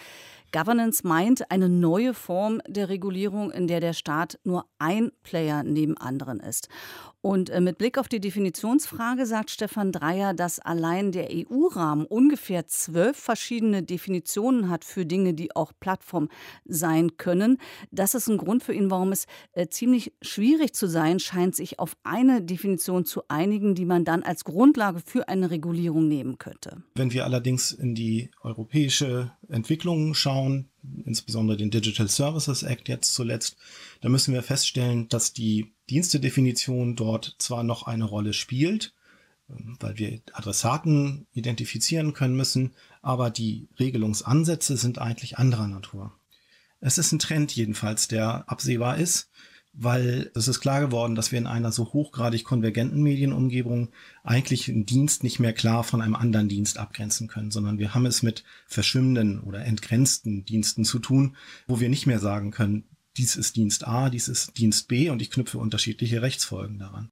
Governance 0.52 1.06
meint 1.06 1.50
eine 1.50 1.68
neue 1.68 2.14
Form 2.14 2.62
der 2.66 2.88
Regulierung, 2.88 3.50
in 3.50 3.66
der 3.66 3.80
der 3.80 3.92
Staat 3.92 4.38
nur 4.44 4.66
ein 4.78 5.10
Player 5.22 5.62
neben 5.64 5.96
anderen 5.96 6.40
ist. 6.40 6.68
Und 7.20 7.50
äh, 7.50 7.60
mit 7.60 7.78
Blick 7.78 7.98
auf 7.98 8.06
die 8.06 8.20
Definitionsfrage 8.20 9.26
sagt 9.26 9.50
Stefan 9.50 9.90
Dreier, 9.90 10.32
dass 10.32 10.60
allein 10.60 11.10
der 11.10 11.28
EU-Rahmen 11.32 12.06
ungefähr 12.06 12.68
zwölf 12.68 13.16
verschiedene 13.16 13.82
Definitionen 13.82 14.70
hat 14.70 14.84
für 14.84 15.04
Dinge, 15.04 15.34
die 15.34 15.54
auch 15.56 15.72
Plattform 15.80 16.28
sein 16.64 17.16
können. 17.16 17.58
Das 17.90 18.14
ist 18.16 18.28
ein 18.28 18.38
Grund 18.38 18.62
für 18.62 18.72
ihn, 18.72 18.90
warum 18.90 19.12
es 19.12 19.26
äh, 19.52 19.68
ziemlich 19.68 20.12
schwierig 20.22 20.74
zu 20.74 20.88
sein 20.88 21.18
scheint, 21.18 21.54
sich 21.54 21.78
auf 21.78 21.96
eine 22.02 22.42
Definition 22.42 23.04
zu 23.04 23.22
einigen, 23.28 23.74
die 23.74 23.84
man 23.84 24.04
dann 24.04 24.22
als 24.22 24.44
Grundlage 24.44 25.00
für 25.04 25.28
eine 25.28 25.50
Regulierung 25.50 26.08
nehmen 26.08 26.38
könnte. 26.38 26.82
Wenn 26.94 27.12
wir 27.12 27.24
allerdings 27.24 27.72
in 27.72 27.94
die 27.94 28.30
europäische 28.40 29.32
Entwicklung 29.48 30.14
schauen, 30.14 30.68
insbesondere 31.04 31.56
den 31.56 31.70
Digital 31.70 32.08
Services 32.08 32.62
Act 32.62 32.88
jetzt 32.88 33.14
zuletzt, 33.14 33.56
da 34.00 34.08
müssen 34.08 34.34
wir 34.34 34.42
feststellen, 34.42 35.08
dass 35.08 35.32
die 35.32 35.72
Dienstedefinition 35.90 36.96
dort 36.96 37.36
zwar 37.38 37.62
noch 37.62 37.86
eine 37.86 38.04
Rolle 38.04 38.32
spielt, 38.32 38.94
ähm, 39.48 39.76
weil 39.80 39.98
wir 39.98 40.20
Adressaten 40.32 41.26
identifizieren 41.32 42.12
können 42.12 42.36
müssen, 42.36 42.74
aber 43.02 43.30
die 43.30 43.68
Regelungsansätze 43.78 44.76
sind 44.76 44.98
eigentlich 44.98 45.38
anderer 45.38 45.68
Natur. 45.68 46.12
Es 46.80 46.98
ist 46.98 47.12
ein 47.12 47.18
Trend 47.18 47.52
jedenfalls, 47.52 48.08
der 48.08 48.48
absehbar 48.48 48.98
ist, 48.98 49.30
weil 49.72 50.30
es 50.34 50.48
ist 50.48 50.60
klar 50.60 50.80
geworden, 50.80 51.14
dass 51.14 51.32
wir 51.32 51.38
in 51.38 51.46
einer 51.46 51.70
so 51.70 51.92
hochgradig 51.92 52.44
konvergenten 52.44 53.02
Medienumgebung 53.02 53.90
eigentlich 54.24 54.68
einen 54.68 54.86
Dienst 54.86 55.22
nicht 55.22 55.38
mehr 55.38 55.52
klar 55.52 55.84
von 55.84 56.00
einem 56.00 56.14
anderen 56.14 56.48
Dienst 56.48 56.78
abgrenzen 56.78 57.28
können, 57.28 57.50
sondern 57.50 57.78
wir 57.78 57.94
haben 57.94 58.06
es 58.06 58.22
mit 58.22 58.42
verschwimmenden 58.66 59.40
oder 59.40 59.64
entgrenzten 59.64 60.44
Diensten 60.44 60.84
zu 60.84 60.98
tun, 60.98 61.36
wo 61.66 61.78
wir 61.78 61.90
nicht 61.90 62.06
mehr 62.06 62.20
sagen 62.20 62.52
können, 62.52 62.84
dies 63.16 63.36
ist 63.36 63.56
Dienst 63.56 63.86
A, 63.86 64.10
dies 64.10 64.28
ist 64.28 64.56
Dienst 64.58 64.88
B 64.88 65.10
und 65.10 65.22
ich 65.22 65.30
knüpfe 65.30 65.58
unterschiedliche 65.58 66.22
Rechtsfolgen 66.22 66.78
daran. 66.78 67.10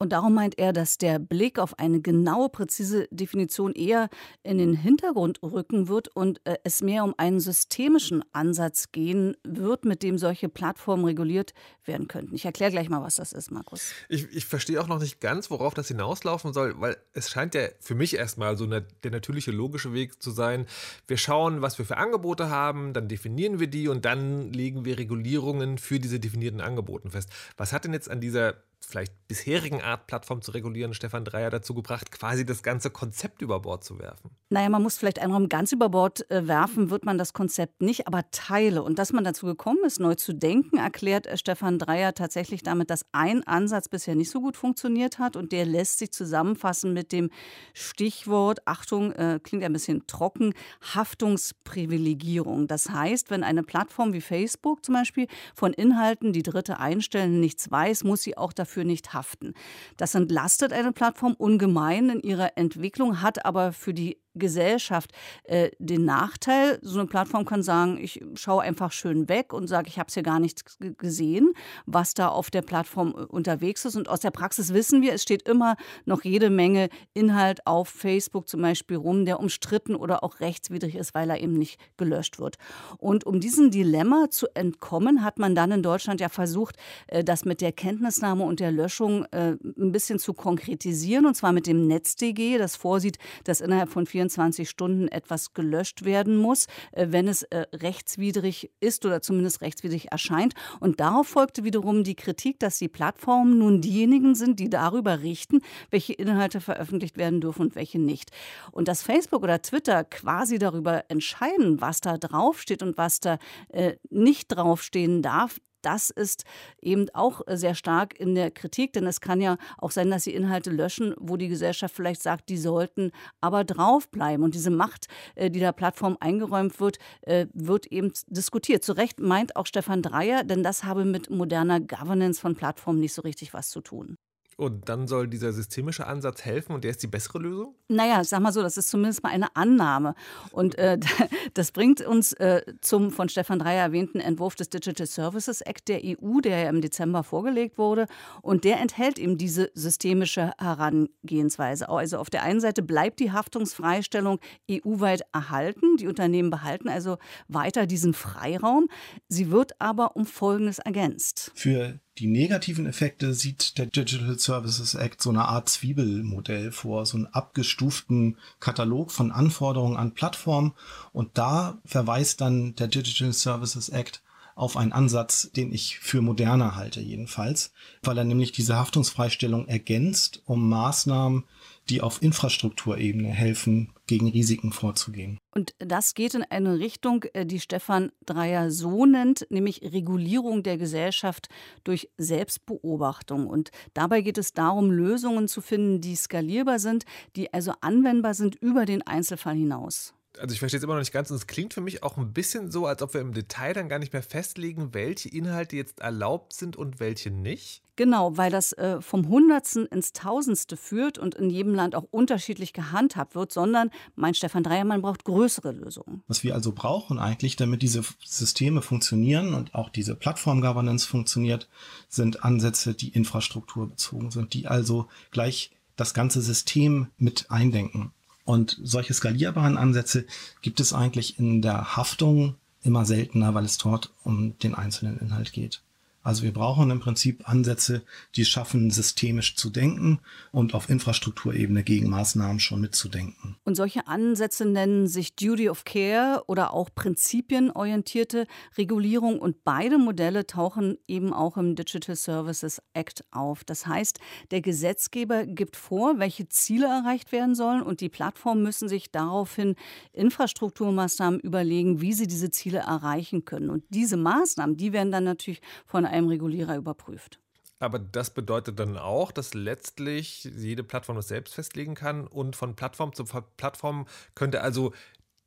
Und 0.00 0.10
darum 0.12 0.32
meint 0.32 0.56
er, 0.58 0.72
dass 0.72 0.96
der 0.96 1.18
Blick 1.18 1.58
auf 1.58 1.76
eine 1.80 2.00
genaue, 2.00 2.48
präzise 2.50 3.08
Definition 3.10 3.72
eher 3.72 4.08
in 4.44 4.58
den 4.58 4.74
Hintergrund 4.74 5.42
rücken 5.42 5.88
wird 5.88 6.06
und 6.14 6.40
äh, 6.44 6.56
es 6.62 6.82
mehr 6.82 7.02
um 7.02 7.14
einen 7.16 7.40
systemischen 7.40 8.22
Ansatz 8.32 8.92
gehen 8.92 9.36
wird, 9.42 9.84
mit 9.84 10.04
dem 10.04 10.16
solche 10.16 10.48
Plattformen 10.48 11.04
reguliert 11.04 11.52
werden 11.84 12.06
könnten. 12.06 12.32
Ich 12.36 12.44
erkläre 12.44 12.70
gleich 12.70 12.88
mal, 12.88 13.02
was 13.02 13.16
das 13.16 13.32
ist, 13.32 13.50
Markus. 13.50 13.92
Ich, 14.08 14.32
ich 14.32 14.44
verstehe 14.44 14.80
auch 14.80 14.86
noch 14.86 15.00
nicht 15.00 15.20
ganz, 15.20 15.50
worauf 15.50 15.74
das 15.74 15.88
hinauslaufen 15.88 16.52
soll, 16.52 16.80
weil 16.80 16.96
es 17.12 17.28
scheint 17.30 17.56
ja 17.56 17.62
für 17.80 17.96
mich 17.96 18.14
erstmal 18.14 18.56
so 18.56 18.64
eine, 18.64 18.82
der 19.02 19.10
natürliche, 19.10 19.50
logische 19.50 19.92
Weg 19.92 20.22
zu 20.22 20.30
sein. 20.30 20.66
Wir 21.08 21.16
schauen, 21.16 21.60
was 21.60 21.76
wir 21.78 21.84
für 21.84 21.96
Angebote 21.96 22.50
haben, 22.50 22.92
dann 22.92 23.08
definieren 23.08 23.58
wir 23.58 23.66
die 23.66 23.88
und 23.88 24.04
dann 24.04 24.52
legen 24.52 24.84
wir 24.84 24.96
Regulierungen 24.96 25.37
für 25.78 25.98
diese 25.98 26.20
definierten 26.20 26.60
Angebote 26.60 27.10
fest. 27.10 27.30
Was 27.56 27.72
hat 27.72 27.84
denn 27.84 27.92
jetzt 27.92 28.10
an 28.10 28.20
dieser 28.20 28.56
vielleicht 28.88 29.12
bisherigen 29.28 29.82
Art, 29.82 30.06
Plattform 30.06 30.40
zu 30.40 30.52
regulieren, 30.52 30.94
Stefan 30.94 31.24
Dreier 31.24 31.50
dazu 31.50 31.74
gebracht, 31.74 32.10
quasi 32.10 32.46
das 32.46 32.62
ganze 32.62 32.90
Konzept 32.90 33.42
über 33.42 33.60
Bord 33.60 33.84
zu 33.84 33.98
werfen? 33.98 34.30
Naja, 34.48 34.70
man 34.70 34.82
muss 34.82 34.96
vielleicht 34.96 35.18
einen 35.18 35.50
ganz 35.50 35.72
über 35.72 35.90
Bord 35.90 36.28
äh, 36.30 36.48
werfen, 36.48 36.88
wird 36.88 37.04
man 37.04 37.18
das 37.18 37.34
Konzept 37.34 37.82
nicht, 37.82 38.06
aber 38.06 38.30
Teile. 38.30 38.82
Und 38.82 38.98
dass 38.98 39.12
man 39.12 39.24
dazu 39.24 39.44
gekommen 39.44 39.84
ist, 39.84 40.00
neu 40.00 40.14
zu 40.14 40.32
denken, 40.32 40.78
erklärt 40.78 41.26
äh, 41.26 41.36
Stefan 41.36 41.78
Dreier 41.78 42.14
tatsächlich 42.14 42.62
damit, 42.62 42.88
dass 42.88 43.04
ein 43.12 43.46
Ansatz 43.46 43.90
bisher 43.90 44.14
nicht 44.14 44.30
so 44.30 44.40
gut 44.40 44.56
funktioniert 44.56 45.18
hat 45.18 45.36
und 45.36 45.52
der 45.52 45.66
lässt 45.66 45.98
sich 45.98 46.10
zusammenfassen 46.10 46.94
mit 46.94 47.12
dem 47.12 47.30
Stichwort, 47.74 48.60
Achtung, 48.66 49.12
äh, 49.12 49.38
klingt 49.42 49.64
ein 49.64 49.74
bisschen 49.74 50.06
trocken, 50.06 50.54
Haftungsprivilegierung. 50.94 52.66
Das 52.66 52.88
heißt, 52.88 53.30
wenn 53.30 53.44
eine 53.44 53.62
Plattform 53.62 54.14
wie 54.14 54.22
Facebook 54.22 54.82
zum 54.82 54.94
Beispiel 54.94 55.26
von 55.54 55.74
Inhalten, 55.74 56.32
die 56.32 56.42
Dritte 56.42 56.80
einstellen, 56.80 57.38
nichts 57.38 57.70
weiß, 57.70 58.04
muss 58.04 58.22
sie 58.22 58.38
auch 58.38 58.54
dafür 58.54 58.67
nicht 58.84 59.12
haften. 59.14 59.54
Das 59.96 60.14
entlastet 60.14 60.72
eine 60.72 60.92
Plattform 60.92 61.34
ungemein 61.34 62.10
in 62.10 62.20
ihrer 62.20 62.56
Entwicklung, 62.56 63.22
hat 63.22 63.44
aber 63.44 63.72
für 63.72 63.94
die 63.94 64.18
Gesellschaft 64.34 65.12
äh, 65.44 65.70
den 65.78 66.04
Nachteil. 66.04 66.78
So 66.82 66.98
eine 66.98 67.08
Plattform 67.08 67.44
kann 67.44 67.62
sagen, 67.62 67.98
ich 68.00 68.24
schaue 68.34 68.62
einfach 68.62 68.92
schön 68.92 69.28
weg 69.28 69.52
und 69.52 69.66
sage, 69.66 69.88
ich 69.88 69.98
habe 69.98 70.08
es 70.08 70.14
hier 70.14 70.22
gar 70.22 70.40
nicht 70.40 70.64
gesehen, 70.98 71.52
was 71.86 72.14
da 72.14 72.28
auf 72.28 72.50
der 72.50 72.62
Plattform 72.62 73.14
äh, 73.16 73.22
unterwegs 73.24 73.84
ist. 73.84 73.96
Und 73.96 74.08
aus 74.08 74.20
der 74.20 74.30
Praxis 74.30 74.72
wissen 74.72 75.02
wir, 75.02 75.12
es 75.12 75.22
steht 75.22 75.48
immer 75.48 75.76
noch 76.04 76.24
jede 76.24 76.50
Menge 76.50 76.88
Inhalt 77.14 77.66
auf 77.66 77.88
Facebook 77.88 78.48
zum 78.48 78.62
Beispiel 78.62 78.96
rum, 78.96 79.24
der 79.24 79.40
umstritten 79.40 79.94
oder 79.94 80.22
auch 80.22 80.40
rechtswidrig 80.40 80.94
ist, 80.94 81.14
weil 81.14 81.30
er 81.30 81.40
eben 81.40 81.54
nicht 81.54 81.80
gelöscht 81.96 82.38
wird. 82.38 82.56
Und 82.98 83.24
um 83.24 83.40
diesem 83.40 83.70
Dilemma 83.70 84.30
zu 84.30 84.46
entkommen, 84.54 85.24
hat 85.24 85.38
man 85.38 85.54
dann 85.54 85.72
in 85.72 85.82
Deutschland 85.82 86.20
ja 86.20 86.28
versucht, 86.28 86.76
äh, 87.08 87.24
das 87.24 87.44
mit 87.44 87.60
der 87.60 87.72
Kenntnisnahme 87.72 88.44
und 88.44 88.60
der 88.60 88.72
Löschung 88.72 89.24
äh, 89.32 89.56
ein 89.62 89.92
bisschen 89.92 90.18
zu 90.18 90.32
konkretisieren, 90.34 91.26
und 91.26 91.34
zwar 91.34 91.52
mit 91.52 91.66
dem 91.66 91.86
NetzDG, 91.86 92.58
das 92.58 92.76
vorsieht, 92.76 93.18
dass 93.44 93.60
innerhalb 93.60 93.90
von 93.90 94.06
24 94.06 94.27
24 94.28 94.68
Stunden 94.68 95.08
etwas 95.08 95.54
gelöscht 95.54 96.04
werden 96.04 96.36
muss, 96.36 96.66
äh, 96.92 97.06
wenn 97.10 97.28
es 97.28 97.42
äh, 97.44 97.66
rechtswidrig 97.72 98.70
ist 98.80 99.04
oder 99.06 99.22
zumindest 99.22 99.60
rechtswidrig 99.60 100.12
erscheint. 100.12 100.54
Und 100.80 101.00
darauf 101.00 101.28
folgte 101.28 101.64
wiederum 101.64 102.04
die 102.04 102.14
Kritik, 102.14 102.58
dass 102.60 102.78
die 102.78 102.88
Plattformen 102.88 103.58
nun 103.58 103.80
diejenigen 103.80 104.34
sind, 104.34 104.60
die 104.60 104.70
darüber 104.70 105.22
richten, 105.22 105.60
welche 105.90 106.12
Inhalte 106.12 106.60
veröffentlicht 106.60 107.16
werden 107.16 107.40
dürfen 107.40 107.62
und 107.62 107.74
welche 107.74 107.98
nicht. 107.98 108.30
Und 108.72 108.88
dass 108.88 109.02
Facebook 109.02 109.42
oder 109.42 109.62
Twitter 109.62 110.04
quasi 110.04 110.58
darüber 110.58 111.04
entscheiden, 111.08 111.80
was 111.80 112.00
da 112.00 112.18
draufsteht 112.18 112.82
und 112.82 112.98
was 112.98 113.20
da 113.20 113.38
äh, 113.68 113.94
nicht 114.10 114.48
draufstehen 114.48 115.22
darf, 115.22 115.58
das 115.82 116.10
ist 116.10 116.44
eben 116.80 117.06
auch 117.14 117.42
sehr 117.48 117.74
stark 117.74 118.18
in 118.18 118.34
der 118.34 118.50
Kritik, 118.50 118.92
denn 118.92 119.06
es 119.06 119.20
kann 119.20 119.40
ja 119.40 119.56
auch 119.78 119.90
sein, 119.90 120.10
dass 120.10 120.24
sie 120.24 120.34
Inhalte 120.34 120.70
löschen, 120.70 121.14
wo 121.18 121.36
die 121.36 121.48
Gesellschaft 121.48 121.94
vielleicht 121.94 122.22
sagt, 122.22 122.48
die 122.48 122.58
sollten 122.58 123.12
aber 123.40 123.64
draufbleiben. 123.64 124.44
Und 124.44 124.54
diese 124.54 124.70
Macht, 124.70 125.06
äh, 125.34 125.50
die 125.50 125.60
der 125.60 125.72
Plattform 125.72 126.16
eingeräumt 126.20 126.80
wird, 126.80 126.98
äh, 127.22 127.46
wird 127.52 127.86
eben 127.86 128.12
diskutiert. 128.28 128.84
Zu 128.84 128.92
Recht 128.92 129.20
meint 129.20 129.56
auch 129.56 129.66
Stefan 129.66 130.02
Dreier, 130.02 130.44
denn 130.44 130.62
das 130.62 130.84
habe 130.84 131.04
mit 131.04 131.30
moderner 131.30 131.80
Governance 131.80 132.40
von 132.40 132.56
Plattformen 132.56 133.00
nicht 133.00 133.14
so 133.14 133.22
richtig 133.22 133.54
was 133.54 133.70
zu 133.70 133.80
tun. 133.80 134.18
Und 134.58 134.88
dann 134.88 135.06
soll 135.06 135.28
dieser 135.28 135.52
systemische 135.52 136.04
Ansatz 136.08 136.44
helfen 136.44 136.72
und 136.72 136.82
der 136.82 136.90
ist 136.90 137.00
die 137.00 137.06
bessere 137.06 137.38
Lösung? 137.38 137.76
Naja, 137.86 138.24
sag 138.24 138.40
mal 138.40 138.52
so, 138.52 138.60
das 138.60 138.76
ist 138.76 138.88
zumindest 138.88 139.22
mal 139.22 139.28
eine 139.28 139.54
Annahme. 139.54 140.16
Und 140.50 140.76
äh, 140.78 140.98
das 141.54 141.70
bringt 141.70 142.00
uns 142.00 142.32
äh, 142.32 142.62
zum 142.80 143.12
von 143.12 143.28
Stefan 143.28 143.60
Dreier 143.60 143.84
erwähnten 143.84 144.18
Entwurf 144.18 144.56
des 144.56 144.68
Digital 144.68 145.06
Services 145.06 145.60
Act 145.60 145.86
der 145.86 146.00
EU, 146.02 146.40
der 146.40 146.58
ja 146.58 146.68
im 146.70 146.80
Dezember 146.80 147.22
vorgelegt 147.22 147.78
wurde. 147.78 148.08
Und 148.42 148.64
der 148.64 148.80
enthält 148.80 149.20
eben 149.20 149.38
diese 149.38 149.70
systemische 149.74 150.50
Herangehensweise. 150.58 151.88
Also 151.88 152.18
auf 152.18 152.28
der 152.28 152.42
einen 152.42 152.60
Seite 152.60 152.82
bleibt 152.82 153.20
die 153.20 153.30
Haftungsfreistellung 153.30 154.40
EU-weit 154.68 155.22
erhalten. 155.32 155.98
Die 155.98 156.08
Unternehmen 156.08 156.50
behalten 156.50 156.88
also 156.88 157.18
weiter 157.46 157.86
diesen 157.86 158.12
Freiraum. 158.12 158.88
Sie 159.28 159.52
wird 159.52 159.80
aber 159.80 160.16
um 160.16 160.26
Folgendes 160.26 160.80
ergänzt. 160.80 161.52
Für 161.54 162.00
die 162.18 162.26
negativen 162.26 162.86
Effekte 162.86 163.32
sieht 163.32 163.78
der 163.78 163.86
Digital 163.86 164.38
Services 164.38 164.94
Act 164.94 165.22
so 165.22 165.30
eine 165.30 165.44
Art 165.44 165.68
Zwiebelmodell 165.68 166.72
vor, 166.72 167.06
so 167.06 167.16
einen 167.16 167.26
abgestuften 167.26 168.36
Katalog 168.58 169.12
von 169.12 169.30
Anforderungen 169.30 169.96
an 169.96 170.14
Plattformen. 170.14 170.72
Und 171.12 171.38
da 171.38 171.78
verweist 171.84 172.40
dann 172.40 172.74
der 172.74 172.88
Digital 172.88 173.32
Services 173.32 173.88
Act 173.88 174.20
auf 174.56 174.76
einen 174.76 174.92
Ansatz, 174.92 175.52
den 175.52 175.72
ich 175.72 176.00
für 176.00 176.20
moderner 176.20 176.74
halte 176.74 177.00
jedenfalls, 177.00 177.72
weil 178.02 178.18
er 178.18 178.24
nämlich 178.24 178.50
diese 178.50 178.74
Haftungsfreistellung 178.74 179.68
ergänzt 179.68 180.42
um 180.46 180.68
Maßnahmen, 180.68 181.44
die 181.90 182.00
auf 182.00 182.22
Infrastrukturebene 182.22 183.28
helfen, 183.28 183.92
gegen 184.06 184.28
Risiken 184.28 184.72
vorzugehen. 184.72 185.38
Und 185.54 185.74
das 185.78 186.14
geht 186.14 186.34
in 186.34 186.42
eine 186.42 186.78
Richtung, 186.78 187.24
äh, 187.34 187.44
die 187.44 187.60
Stefan 187.60 188.10
Dreier 188.24 188.70
so 188.70 189.06
nennt, 189.06 189.46
nämlich 189.50 189.82
Regulierung 189.82 190.62
der 190.62 190.78
Gesellschaft 190.78 191.48
durch 191.84 192.10
Selbstbeobachtung. 192.16 193.46
Und 193.46 193.70
dabei 193.94 194.22
geht 194.22 194.38
es 194.38 194.52
darum, 194.52 194.90
Lösungen 194.90 195.48
zu 195.48 195.60
finden, 195.60 196.00
die 196.00 196.16
skalierbar 196.16 196.78
sind, 196.78 197.04
die 197.36 197.52
also 197.52 197.72
anwendbar 197.80 198.34
sind 198.34 198.56
über 198.56 198.84
den 198.86 199.06
Einzelfall 199.06 199.56
hinaus 199.56 200.14
also 200.40 200.52
ich 200.52 200.58
verstehe 200.58 200.78
es 200.78 200.84
immer 200.84 200.94
noch 200.94 201.00
nicht 201.00 201.12
ganz 201.12 201.30
und 201.30 201.36
es 201.36 201.46
klingt 201.46 201.74
für 201.74 201.80
mich 201.80 202.02
auch 202.02 202.16
ein 202.16 202.32
bisschen 202.32 202.70
so, 202.70 202.86
als 202.86 203.02
ob 203.02 203.14
wir 203.14 203.20
im 203.20 203.32
Detail 203.32 203.74
dann 203.74 203.88
gar 203.88 203.98
nicht 203.98 204.12
mehr 204.12 204.22
festlegen, 204.22 204.94
welche 204.94 205.28
Inhalte 205.28 205.76
jetzt 205.76 206.00
erlaubt 206.00 206.52
sind 206.52 206.76
und 206.76 207.00
welche 207.00 207.30
nicht. 207.30 207.82
Genau, 207.96 208.36
weil 208.36 208.52
das 208.52 208.72
äh, 208.74 209.00
vom 209.00 209.28
Hundertsten 209.28 209.86
ins 209.86 210.12
Tausendste 210.12 210.76
führt 210.76 211.18
und 211.18 211.34
in 211.34 211.50
jedem 211.50 211.74
Land 211.74 211.96
auch 211.96 212.06
unterschiedlich 212.10 212.72
gehandhabt 212.72 213.34
wird, 213.34 213.52
sondern, 213.52 213.90
mein 214.14 214.34
Stefan 214.34 214.62
Dreiermann 214.62 215.02
braucht 215.02 215.24
größere 215.24 215.72
Lösungen. 215.72 216.22
Was 216.28 216.44
wir 216.44 216.54
also 216.54 216.70
brauchen 216.72 217.18
eigentlich, 217.18 217.56
damit 217.56 217.82
diese 217.82 218.02
Systeme 218.24 218.82
funktionieren 218.82 219.52
und 219.52 219.74
auch 219.74 219.88
diese 219.88 220.14
Plattform-Governance 220.14 221.08
funktioniert, 221.08 221.68
sind 222.08 222.44
Ansätze, 222.44 222.94
die 222.94 223.08
infrastrukturbezogen 223.08 224.30
sind, 224.30 224.54
die 224.54 224.68
also 224.68 225.08
gleich 225.32 225.72
das 225.96 226.14
ganze 226.14 226.40
System 226.40 227.08
mit 227.18 227.50
eindenken. 227.50 228.12
Und 228.48 228.78
solche 228.82 229.12
skalierbaren 229.12 229.76
Ansätze 229.76 230.24
gibt 230.62 230.80
es 230.80 230.94
eigentlich 230.94 231.38
in 231.38 231.60
der 231.60 231.98
Haftung 231.98 232.54
immer 232.82 233.04
seltener, 233.04 233.52
weil 233.52 233.66
es 233.66 233.76
dort 233.76 234.10
um 234.24 234.58
den 234.60 234.74
einzelnen 234.74 235.18
Inhalt 235.18 235.52
geht. 235.52 235.82
Also 236.28 236.42
wir 236.42 236.52
brauchen 236.52 236.90
im 236.90 237.00
Prinzip 237.00 237.48
Ansätze, 237.48 238.02
die 238.36 238.42
es 238.42 238.48
schaffen, 238.48 238.90
systemisch 238.90 239.56
zu 239.56 239.70
denken 239.70 240.20
und 240.52 240.74
auf 240.74 240.90
Infrastrukturebene 240.90 241.82
Gegenmaßnahmen 241.82 242.60
schon 242.60 242.82
mitzudenken. 242.82 243.56
Und 243.64 243.76
solche 243.76 244.06
Ansätze 244.06 244.66
nennen 244.66 245.08
sich 245.08 245.36
Duty 245.36 245.70
of 245.70 245.84
Care 245.84 246.42
oder 246.46 246.74
auch 246.74 246.90
prinzipienorientierte 246.94 248.46
Regulierung. 248.76 249.38
Und 249.38 249.64
beide 249.64 249.96
Modelle 249.96 250.46
tauchen 250.46 250.98
eben 251.06 251.32
auch 251.32 251.56
im 251.56 251.76
Digital 251.76 252.14
Services 252.14 252.82
Act 252.92 253.24
auf. 253.30 253.64
Das 253.64 253.86
heißt, 253.86 254.20
der 254.50 254.60
Gesetzgeber 254.60 255.46
gibt 255.46 255.76
vor, 255.76 256.18
welche 256.18 256.46
Ziele 256.50 256.88
erreicht 256.88 257.32
werden 257.32 257.54
sollen 257.54 257.80
und 257.80 258.02
die 258.02 258.10
Plattformen 258.10 258.62
müssen 258.62 258.90
sich 258.90 259.10
daraufhin 259.10 259.76
Infrastrukturmaßnahmen 260.12 261.40
überlegen, 261.40 262.02
wie 262.02 262.12
sie 262.12 262.26
diese 262.26 262.50
Ziele 262.50 262.80
erreichen 262.80 263.46
können. 263.46 263.70
Und 263.70 263.84
diese 263.88 264.18
Maßnahmen, 264.18 264.76
die 264.76 264.92
werden 264.92 265.10
dann 265.10 265.24
natürlich 265.24 265.62
von 265.86 266.04
einem 266.04 266.17
einem 266.18 266.28
Regulierer 266.28 266.76
überprüft. 266.76 267.40
Aber 267.80 267.98
das 267.98 268.30
bedeutet 268.30 268.78
dann 268.78 268.96
auch, 268.96 269.30
dass 269.30 269.54
letztlich 269.54 270.44
jede 270.44 270.82
Plattform 270.82 271.16
das 271.16 271.28
selbst 271.28 271.54
festlegen 271.54 271.94
kann 271.94 272.26
und 272.26 272.56
von 272.56 272.74
Plattform 272.74 273.12
zu 273.12 273.24
Plattform 273.56 274.06
könnte 274.34 274.62
also 274.62 274.92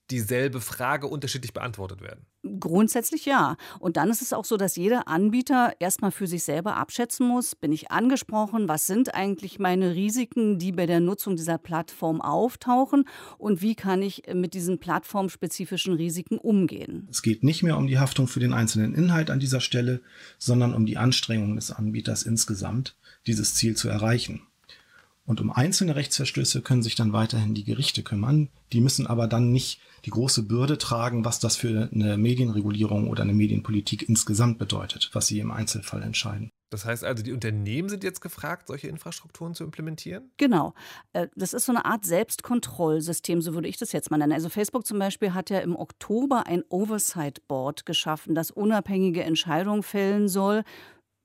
dieselbe 0.10 0.62
Frage 0.62 1.08
unterschiedlich 1.08 1.54
beantwortet 1.54 2.02
werden? 2.02 2.26
Grundsätzlich 2.60 3.26
ja. 3.26 3.56
Und 3.80 3.98
dann 3.98 4.10
ist 4.10 4.24
es 4.24 4.34
auch 4.34 4.46
so, 4.46 4.58
dass 4.58 4.76
jeder 4.76 5.08
Anbieter 5.08 5.74
erstmal 5.80 6.12
für 6.12 6.26
sich 6.26 6.44
selber 6.44 6.76
abschätzen 6.76 7.28
muss, 7.28 7.56
bin 7.56 7.72
ich 7.72 7.92
angesprochen, 7.92 8.68
was 8.68 8.88
sind 8.88 9.14
eigentlich 9.14 9.60
meine 9.60 9.94
Risiken, 9.94 10.58
die 10.58 10.72
bei 10.72 10.88
der 10.88 11.02
Nutzung 11.02 11.36
dieser 11.36 11.60
Plattform 11.60 12.20
auftauchen 12.20 13.06
und 13.38 13.62
wie 13.62 13.76
kann 13.76 14.02
ich 14.02 14.24
mit 14.34 14.56
diesen 14.56 14.80
plattformspezifischen 14.80 15.94
Risiken 15.94 16.40
umgehen. 16.40 17.08
Es 17.12 17.22
geht 17.22 17.44
nicht 17.44 17.62
mehr 17.62 17.78
um 17.78 17.86
die 17.86 18.00
Haftung 18.00 18.28
für 18.28 18.40
den 18.40 18.54
einzelnen 18.54 18.96
Inhalt 18.96 19.30
an 19.30 19.40
dieser 19.40 19.62
Stelle, 19.62 20.02
sondern 20.40 20.74
um 20.74 20.88
die 20.88 20.98
Anstrengungen 20.98 21.58
des 21.58 21.72
Anbieters 21.72 22.24
insgesamt, 22.24 22.96
dieses 23.28 23.54
Ziel 23.54 23.76
zu 23.76 23.88
erreichen. 23.88 24.42
Und 25.26 25.40
um 25.40 25.52
einzelne 25.52 25.96
Rechtsverstöße 25.96 26.62
können 26.62 26.84
sich 26.84 26.96
dann 26.96 27.14
weiterhin 27.14 27.54
die 27.54 27.64
Gerichte 27.64 28.04
kümmern. 28.04 28.50
Die 28.74 28.82
müssen 28.82 29.08
aber 29.08 29.28
dann 29.28 29.52
nicht 29.52 29.80
die 30.06 30.10
große 30.10 30.44
Bürde 30.44 30.78
tragen, 30.78 31.26
was 31.26 31.40
das 31.40 31.56
für 31.56 31.90
eine 31.94 32.18
Medienregulierung 32.18 33.08
oder 33.08 33.24
eine 33.24 33.34
Medienpolitik 33.34 34.08
insgesamt 34.10 34.58
bedeutet, 34.58 35.10
was 35.14 35.28
sie 35.28 35.40
im 35.40 35.52
Einzelfall 35.52 36.02
entscheiden. 36.02 36.50
Das 36.72 36.86
heißt 36.86 37.04
also, 37.04 37.22
die 37.22 37.34
Unternehmen 37.34 37.90
sind 37.90 38.04
jetzt 38.04 38.22
gefragt, 38.22 38.68
solche 38.68 38.88
Infrastrukturen 38.88 39.54
zu 39.54 39.66
implementieren? 39.66 40.32
Genau. 40.38 40.74
Äh, 41.12 41.28
das 41.36 41.54
ist 41.54 41.66
so 41.66 41.74
eine 41.74 41.84
Art 41.84 42.06
Selbstkontrollsystem, 42.06 43.42
so 43.42 43.54
würde 43.54 43.68
ich 43.68 43.78
das 43.78 43.92
jetzt 43.92 44.10
mal 44.10 44.18
nennen. 44.18 44.32
Also 44.32 44.48
Facebook 44.48 44.86
zum 44.86 44.98
Beispiel 44.98 45.34
hat 45.34 45.50
ja 45.50 45.60
im 45.60 45.76
Oktober 45.76 46.48
ein 46.48 46.64
Oversight 46.70 47.46
Board 47.50 47.86
geschaffen, 47.86 48.36
das 48.36 48.52
unabhängige 48.52 49.24
Entscheidungen 49.24 49.84
fällen 49.84 50.30
soll 50.30 50.64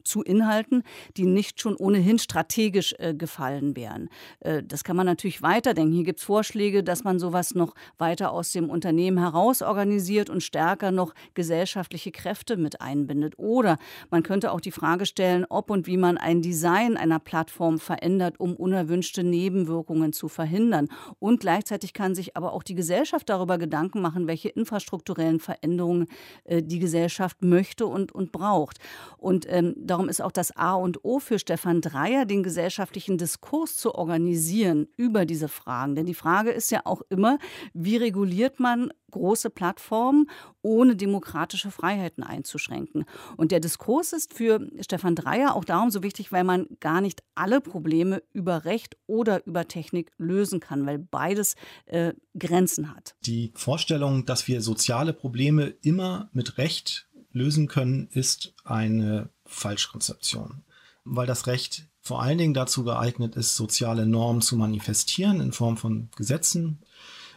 zu 0.06 0.22
Inhalten, 0.22 0.82
die 1.16 1.26
nicht 1.26 1.60
schon 1.60 1.76
ohnehin 1.76 2.18
strategisch 2.18 2.94
äh, 2.98 3.14
gefallen 3.14 3.76
wären. 3.76 4.08
Äh, 4.40 4.62
das 4.62 4.84
kann 4.84 4.96
man 4.96 5.06
natürlich 5.06 5.42
weiterdenken. 5.42 5.92
Hier 5.92 6.04
gibt 6.04 6.20
es 6.20 6.25
Vorschläge, 6.25 6.82
dass 6.82 7.04
man 7.04 7.18
sowas 7.18 7.54
noch 7.54 7.75
weiter 7.98 8.32
aus 8.32 8.52
dem 8.52 8.70
Unternehmen 8.70 9.18
heraus 9.18 9.62
organisiert 9.62 10.30
und 10.30 10.42
stärker 10.42 10.90
noch 10.90 11.14
gesellschaftliche 11.34 12.12
Kräfte 12.12 12.56
mit 12.56 12.80
einbindet. 12.80 13.34
Oder 13.38 13.78
man 14.10 14.22
könnte 14.22 14.52
auch 14.52 14.60
die 14.60 14.70
Frage 14.70 15.06
stellen, 15.06 15.44
ob 15.48 15.70
und 15.70 15.86
wie 15.86 15.96
man 15.96 16.18
ein 16.18 16.42
Design 16.42 16.96
einer 16.96 17.18
Plattform 17.18 17.78
verändert, 17.78 18.38
um 18.38 18.54
unerwünschte 18.54 19.25
Nebenwirkungen 19.25 20.12
zu 20.12 20.28
verhindern. 20.28 20.88
Und 21.18 21.40
gleichzeitig 21.40 21.92
kann 21.92 22.14
sich 22.14 22.36
aber 22.36 22.52
auch 22.52 22.62
die 22.62 22.75
Gesellschaft 22.75 23.28
darüber 23.28 23.58
Gedanken 23.58 24.00
machen, 24.00 24.26
welche 24.26 24.48
infrastrukturellen 24.48 25.40
Veränderungen 25.40 26.06
äh, 26.44 26.62
die 26.62 26.78
Gesellschaft 26.78 27.42
möchte 27.42 27.86
und, 27.86 28.12
und 28.12 28.32
braucht. 28.32 28.78
Und 29.18 29.46
ähm, 29.48 29.75
Darum 29.96 30.10
ist 30.10 30.20
auch 30.20 30.30
das 30.30 30.54
A 30.54 30.74
und 30.74 31.06
O 31.06 31.20
für 31.20 31.38
Stefan 31.38 31.80
Dreier, 31.80 32.26
den 32.26 32.42
gesellschaftlichen 32.42 33.16
Diskurs 33.16 33.76
zu 33.76 33.94
organisieren 33.94 34.88
über 34.98 35.24
diese 35.24 35.48
Fragen. 35.48 35.94
Denn 35.94 36.04
die 36.04 36.12
Frage 36.12 36.50
ist 36.50 36.70
ja 36.70 36.82
auch 36.84 37.00
immer, 37.08 37.38
wie 37.72 37.96
reguliert 37.96 38.60
man 38.60 38.92
große 39.10 39.48
Plattformen, 39.48 40.28
ohne 40.60 40.96
demokratische 40.96 41.70
Freiheiten 41.70 42.22
einzuschränken. 42.22 43.06
Und 43.38 43.52
der 43.52 43.60
Diskurs 43.60 44.12
ist 44.12 44.34
für 44.34 44.70
Stefan 44.80 45.14
Dreier 45.14 45.54
auch 45.54 45.64
darum 45.64 45.90
so 45.90 46.02
wichtig, 46.02 46.30
weil 46.30 46.44
man 46.44 46.66
gar 46.80 47.00
nicht 47.00 47.22
alle 47.34 47.62
Probleme 47.62 48.22
über 48.34 48.66
Recht 48.66 48.98
oder 49.06 49.46
über 49.46 49.66
Technik 49.66 50.12
lösen 50.18 50.60
kann, 50.60 50.84
weil 50.84 50.98
beides 50.98 51.54
äh, 51.86 52.12
Grenzen 52.38 52.94
hat. 52.94 53.16
Die 53.24 53.50
Vorstellung, 53.54 54.26
dass 54.26 54.46
wir 54.46 54.60
soziale 54.60 55.14
Probleme 55.14 55.68
immer 55.80 56.28
mit 56.34 56.58
Recht 56.58 57.08
lösen 57.32 57.68
können, 57.68 58.08
ist 58.12 58.54
eine 58.64 59.30
Falschkonzeption, 59.46 60.62
weil 61.04 61.26
das 61.26 61.46
Recht 61.46 61.86
vor 62.00 62.22
allen 62.22 62.38
Dingen 62.38 62.54
dazu 62.54 62.84
geeignet 62.84 63.34
ist, 63.34 63.56
soziale 63.56 64.06
Normen 64.06 64.40
zu 64.40 64.56
manifestieren 64.56 65.40
in 65.40 65.52
Form 65.52 65.76
von 65.76 66.08
Gesetzen. 66.16 66.78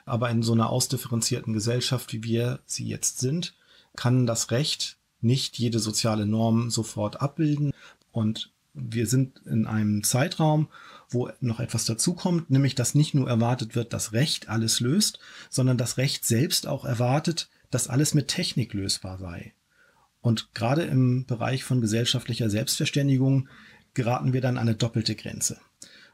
Aber 0.05 0.29
in 0.29 0.43
so 0.43 0.53
einer 0.53 0.69
ausdifferenzierten 0.69 1.53
Gesellschaft, 1.53 2.13
wie 2.13 2.23
wir 2.23 2.59
sie 2.65 2.87
jetzt 2.87 3.19
sind, 3.19 3.55
kann 3.95 4.25
das 4.25 4.51
Recht 4.51 4.97
nicht 5.21 5.57
jede 5.57 5.79
soziale 5.79 6.25
Norm 6.25 6.69
sofort 6.69 7.21
abbilden. 7.21 7.73
Und 8.11 8.51
wir 8.73 9.07
sind 9.07 9.41
in 9.45 9.65
einem 9.65 10.03
Zeitraum, 10.03 10.67
wo 11.09 11.29
noch 11.41 11.59
etwas 11.59 11.85
dazukommt, 11.85 12.49
nämlich 12.49 12.75
dass 12.75 12.95
nicht 12.95 13.15
nur 13.15 13.27
erwartet 13.27 13.75
wird, 13.75 13.93
dass 13.93 14.13
Recht 14.13 14.49
alles 14.49 14.79
löst, 14.79 15.19
sondern 15.49 15.77
das 15.77 15.97
Recht 15.97 16.25
selbst 16.25 16.67
auch 16.67 16.85
erwartet, 16.85 17.49
dass 17.71 17.87
alles 17.87 18.13
mit 18.13 18.27
Technik 18.27 18.73
lösbar 18.73 19.17
sei. 19.17 19.53
Und 20.21 20.53
gerade 20.53 20.83
im 20.83 21.25
Bereich 21.25 21.63
von 21.63 21.81
gesellschaftlicher 21.81 22.49
Selbstverständigung 22.49 23.47
geraten 23.93 24.33
wir 24.33 24.41
dann 24.41 24.57
an 24.57 24.67
eine 24.67 24.75
doppelte 24.75 25.15
Grenze. 25.15 25.59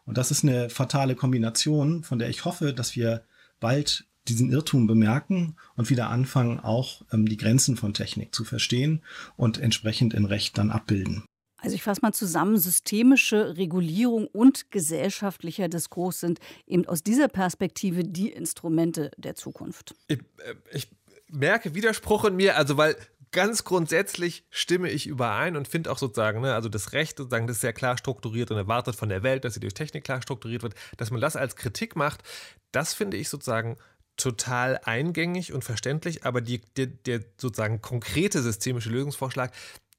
Und 0.06 0.18
das 0.18 0.32
ist 0.32 0.44
eine 0.44 0.70
fatale 0.70 1.15
Kombination, 1.15 2.04
von 2.04 2.20
der 2.20 2.30
ich 2.30 2.46
hoffe, 2.46 2.74
dass 2.74 2.96
wir 2.96 3.24
bald 3.60 4.06
diesen 4.28 4.52
Irrtum 4.52 4.88
bemerken 4.88 5.56
und 5.76 5.89
wieder 5.89 6.10
anfangen, 6.10 6.60
auch 6.60 7.02
ähm, 7.12 7.28
die 7.28 7.38
Grenzen 7.38 7.78
von 7.78 7.94
Technik 7.94 8.34
zu 8.34 8.44
verstehen 8.44 9.04
und 9.38 9.60
entsprechend 9.60 10.13
in 10.13 10.26
Recht 10.26 10.58
dann 10.58 10.72
abbilden. 10.72 11.24
Also 11.58 11.76
ich 11.76 11.84
fasse 11.84 12.02
mal 12.02 12.13
zusammen, 12.13 12.58
systemische 12.58 13.58
Regulierung 13.58 14.28
und 14.28 14.72
gesellschaftlicher 14.72 15.68
Diskurs 15.68 16.20
sind 16.20 16.39
eben 16.68 16.86
aus 16.86 17.02
dieser 17.02 17.28
Perspektive 17.28 18.04
die 18.04 18.30
Instrumente 18.30 19.10
der 19.18 19.36
Zukunft. 19.36 19.96
Ich, 20.08 20.20
äh, 20.20 20.56
ich 20.72 20.89
merke 21.30 21.74
Widerspruch 21.74 22.26
in 22.26 22.36
mir, 22.36 22.56
also 22.56 22.78
weil 22.78 22.96
ganz 23.32 23.64
grundsätzlich 23.64 24.46
stimme 24.50 24.90
ich 24.90 25.08
überein 25.08 25.56
und 25.56 25.68
finde 25.68 25.92
auch 25.92 25.98
sozusagen, 25.98 26.42
ne, 26.42 26.54
also 26.54 26.70
das 26.70 26.94
Recht 26.94 27.18
sozusagen, 27.18 27.48
das 27.48 27.58
ist 27.58 27.62
sehr 27.62 27.74
klar 27.74 27.98
strukturiert 27.98 28.52
und 28.52 28.58
erwartet 28.58 28.96
von 28.96 29.10
der 29.10 29.24
Welt, 29.24 29.46
dass 29.46 29.54
sie 29.54 29.60
durch 29.60 29.74
Technik 29.74 30.04
klar 30.04 30.22
strukturiert 30.22 30.64
wird, 30.64 30.76
dass 30.98 31.12
man 31.12 31.22
das 31.22 31.36
als 31.36 31.56
Kritik 31.56 31.96
macht, 31.96 32.24
das 32.72 32.94
finde 32.94 33.18
ich 33.18 33.30
sozusagen 33.30 33.78
total 34.18 34.80
eingängig 34.84 35.54
und 35.54 35.64
verständlich, 35.64 36.26
aber 36.26 36.42
die, 36.42 36.62
der, 36.78 36.88
der 36.88 37.22
sozusagen 37.38 37.82
konkrete 37.82 38.42
systemische 38.42 38.90
Lösungsvorschlag, 38.90 39.52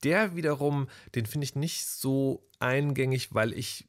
der 0.02 0.36
wiederum, 0.36 0.88
den 1.14 1.26
finde 1.26 1.44
ich 1.44 1.54
nicht 1.54 1.86
so 1.86 2.48
eingängig, 2.58 3.34
weil 3.34 3.52
ich 3.52 3.86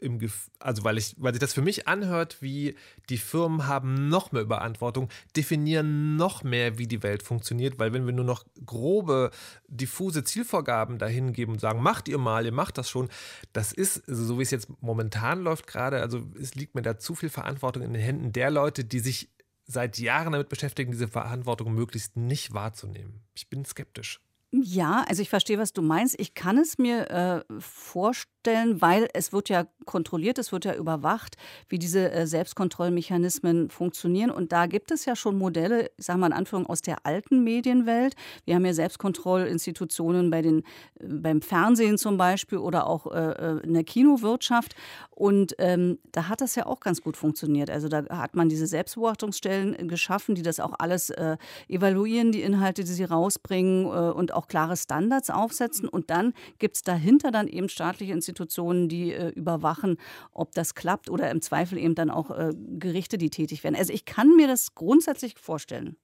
im 0.00 0.18
Gef 0.18 0.50
also 0.58 0.84
weil 0.84 0.98
ich, 0.98 1.14
weil 1.18 1.32
sich 1.32 1.40
das 1.40 1.54
für 1.54 1.62
mich 1.62 1.88
anhört, 1.88 2.40
wie 2.40 2.74
die 3.08 3.18
Firmen 3.18 3.66
haben 3.66 4.08
noch 4.08 4.32
mehr 4.32 4.42
Überantwortung, 4.42 5.08
definieren 5.36 6.16
noch 6.16 6.42
mehr, 6.42 6.78
wie 6.78 6.86
die 6.86 7.02
Welt 7.02 7.22
funktioniert, 7.22 7.78
weil 7.78 7.92
wenn 7.92 8.06
wir 8.06 8.12
nur 8.12 8.24
noch 8.24 8.44
grobe, 8.64 9.30
diffuse 9.68 10.24
Zielvorgaben 10.24 10.98
dahin 10.98 11.32
geben 11.32 11.52
und 11.52 11.60
sagen, 11.60 11.82
macht 11.82 12.08
ihr 12.08 12.18
mal, 12.18 12.44
ihr 12.44 12.52
macht 12.52 12.78
das 12.78 12.90
schon, 12.90 13.08
das 13.52 13.72
ist, 13.72 14.08
also 14.08 14.24
so 14.24 14.38
wie 14.38 14.42
es 14.42 14.50
jetzt 14.50 14.68
momentan 14.80 15.42
läuft 15.42 15.66
gerade, 15.66 16.00
also 16.00 16.22
es 16.40 16.54
liegt 16.54 16.74
mir 16.74 16.82
da 16.82 16.98
zu 16.98 17.14
viel 17.14 17.30
Verantwortung 17.30 17.82
in 17.82 17.92
den 17.92 18.02
Händen 18.02 18.32
der 18.32 18.50
Leute, 18.50 18.84
die 18.84 19.00
sich 19.00 19.30
seit 19.68 19.98
Jahren 19.98 20.32
damit 20.32 20.48
beschäftigen, 20.48 20.90
diese 20.90 21.08
Verantwortung 21.08 21.74
möglichst 21.74 22.16
nicht 22.16 22.54
wahrzunehmen. 22.54 23.22
Ich 23.34 23.48
bin 23.48 23.64
skeptisch. 23.64 24.20
Ja, 24.50 25.04
also 25.06 25.20
ich 25.20 25.28
verstehe, 25.28 25.58
was 25.58 25.74
du 25.74 25.82
meinst. 25.82 26.18
Ich 26.18 26.32
kann 26.32 26.56
es 26.56 26.78
mir 26.78 27.10
äh, 27.10 27.60
vorstellen, 27.60 28.37
weil 28.80 29.08
es 29.14 29.32
wird 29.32 29.48
ja 29.48 29.66
kontrolliert, 29.84 30.38
es 30.38 30.52
wird 30.52 30.64
ja 30.64 30.74
überwacht, 30.74 31.36
wie 31.68 31.78
diese 31.78 32.10
äh, 32.12 32.26
Selbstkontrollmechanismen 32.26 33.70
funktionieren. 33.70 34.30
Und 34.30 34.52
da 34.52 34.66
gibt 34.66 34.90
es 34.90 35.04
ja 35.04 35.16
schon 35.16 35.38
Modelle, 35.38 35.90
ich 35.96 36.06
sage 36.06 36.18
mal 36.18 36.28
in 36.28 36.32
Anführung, 36.32 36.66
aus 36.66 36.82
der 36.82 37.06
alten 37.06 37.42
Medienwelt. 37.42 38.14
Wir 38.44 38.54
haben 38.54 38.64
ja 38.64 38.74
Selbstkontrollinstitutionen 38.74 40.30
bei 40.30 40.42
den, 40.42 40.60
äh, 41.00 41.06
beim 41.08 41.42
Fernsehen 41.42 41.98
zum 41.98 42.16
Beispiel 42.16 42.58
oder 42.58 42.86
auch 42.86 43.06
äh, 43.06 43.32
äh, 43.32 43.60
in 43.64 43.74
der 43.74 43.84
Kinowirtschaft. 43.84 44.74
Und 45.10 45.54
ähm, 45.58 45.98
da 46.12 46.28
hat 46.28 46.40
das 46.40 46.54
ja 46.54 46.66
auch 46.66 46.80
ganz 46.80 47.02
gut 47.02 47.16
funktioniert. 47.16 47.70
Also 47.70 47.88
da 47.88 48.04
hat 48.10 48.36
man 48.36 48.48
diese 48.48 48.66
Selbstbeobachtungsstellen 48.66 49.88
geschaffen, 49.88 50.34
die 50.34 50.42
das 50.42 50.60
auch 50.60 50.74
alles 50.78 51.10
äh, 51.10 51.36
evaluieren, 51.68 52.30
die 52.30 52.42
Inhalte, 52.42 52.84
die 52.84 52.92
sie 52.92 53.04
rausbringen 53.04 53.86
und 53.86 54.32
auch 54.32 54.46
klare 54.46 54.76
Standards 54.76 55.30
aufsetzen. 55.30 55.88
Und 55.88 56.10
dann 56.10 56.34
gibt 56.58 56.76
es 56.76 56.82
dahinter 56.82 57.30
dann 57.30 57.48
eben 57.48 57.68
staatliche 57.68 58.12
Institutionen, 58.38 58.88
die 58.88 59.12
äh, 59.12 59.30
überwachen, 59.30 59.98
ob 60.32 60.52
das 60.52 60.74
klappt 60.74 61.10
oder 61.10 61.30
im 61.30 61.42
Zweifel 61.42 61.78
eben 61.78 61.94
dann 61.94 62.10
auch 62.10 62.30
äh, 62.30 62.52
Gerichte, 62.78 63.18
die 63.18 63.30
tätig 63.30 63.64
werden. 63.64 63.74
Also 63.76 63.92
ich 63.92 64.04
kann 64.04 64.36
mir 64.36 64.46
das 64.46 64.74
grundsätzlich 64.74 65.34
vorstellen. 65.38 65.96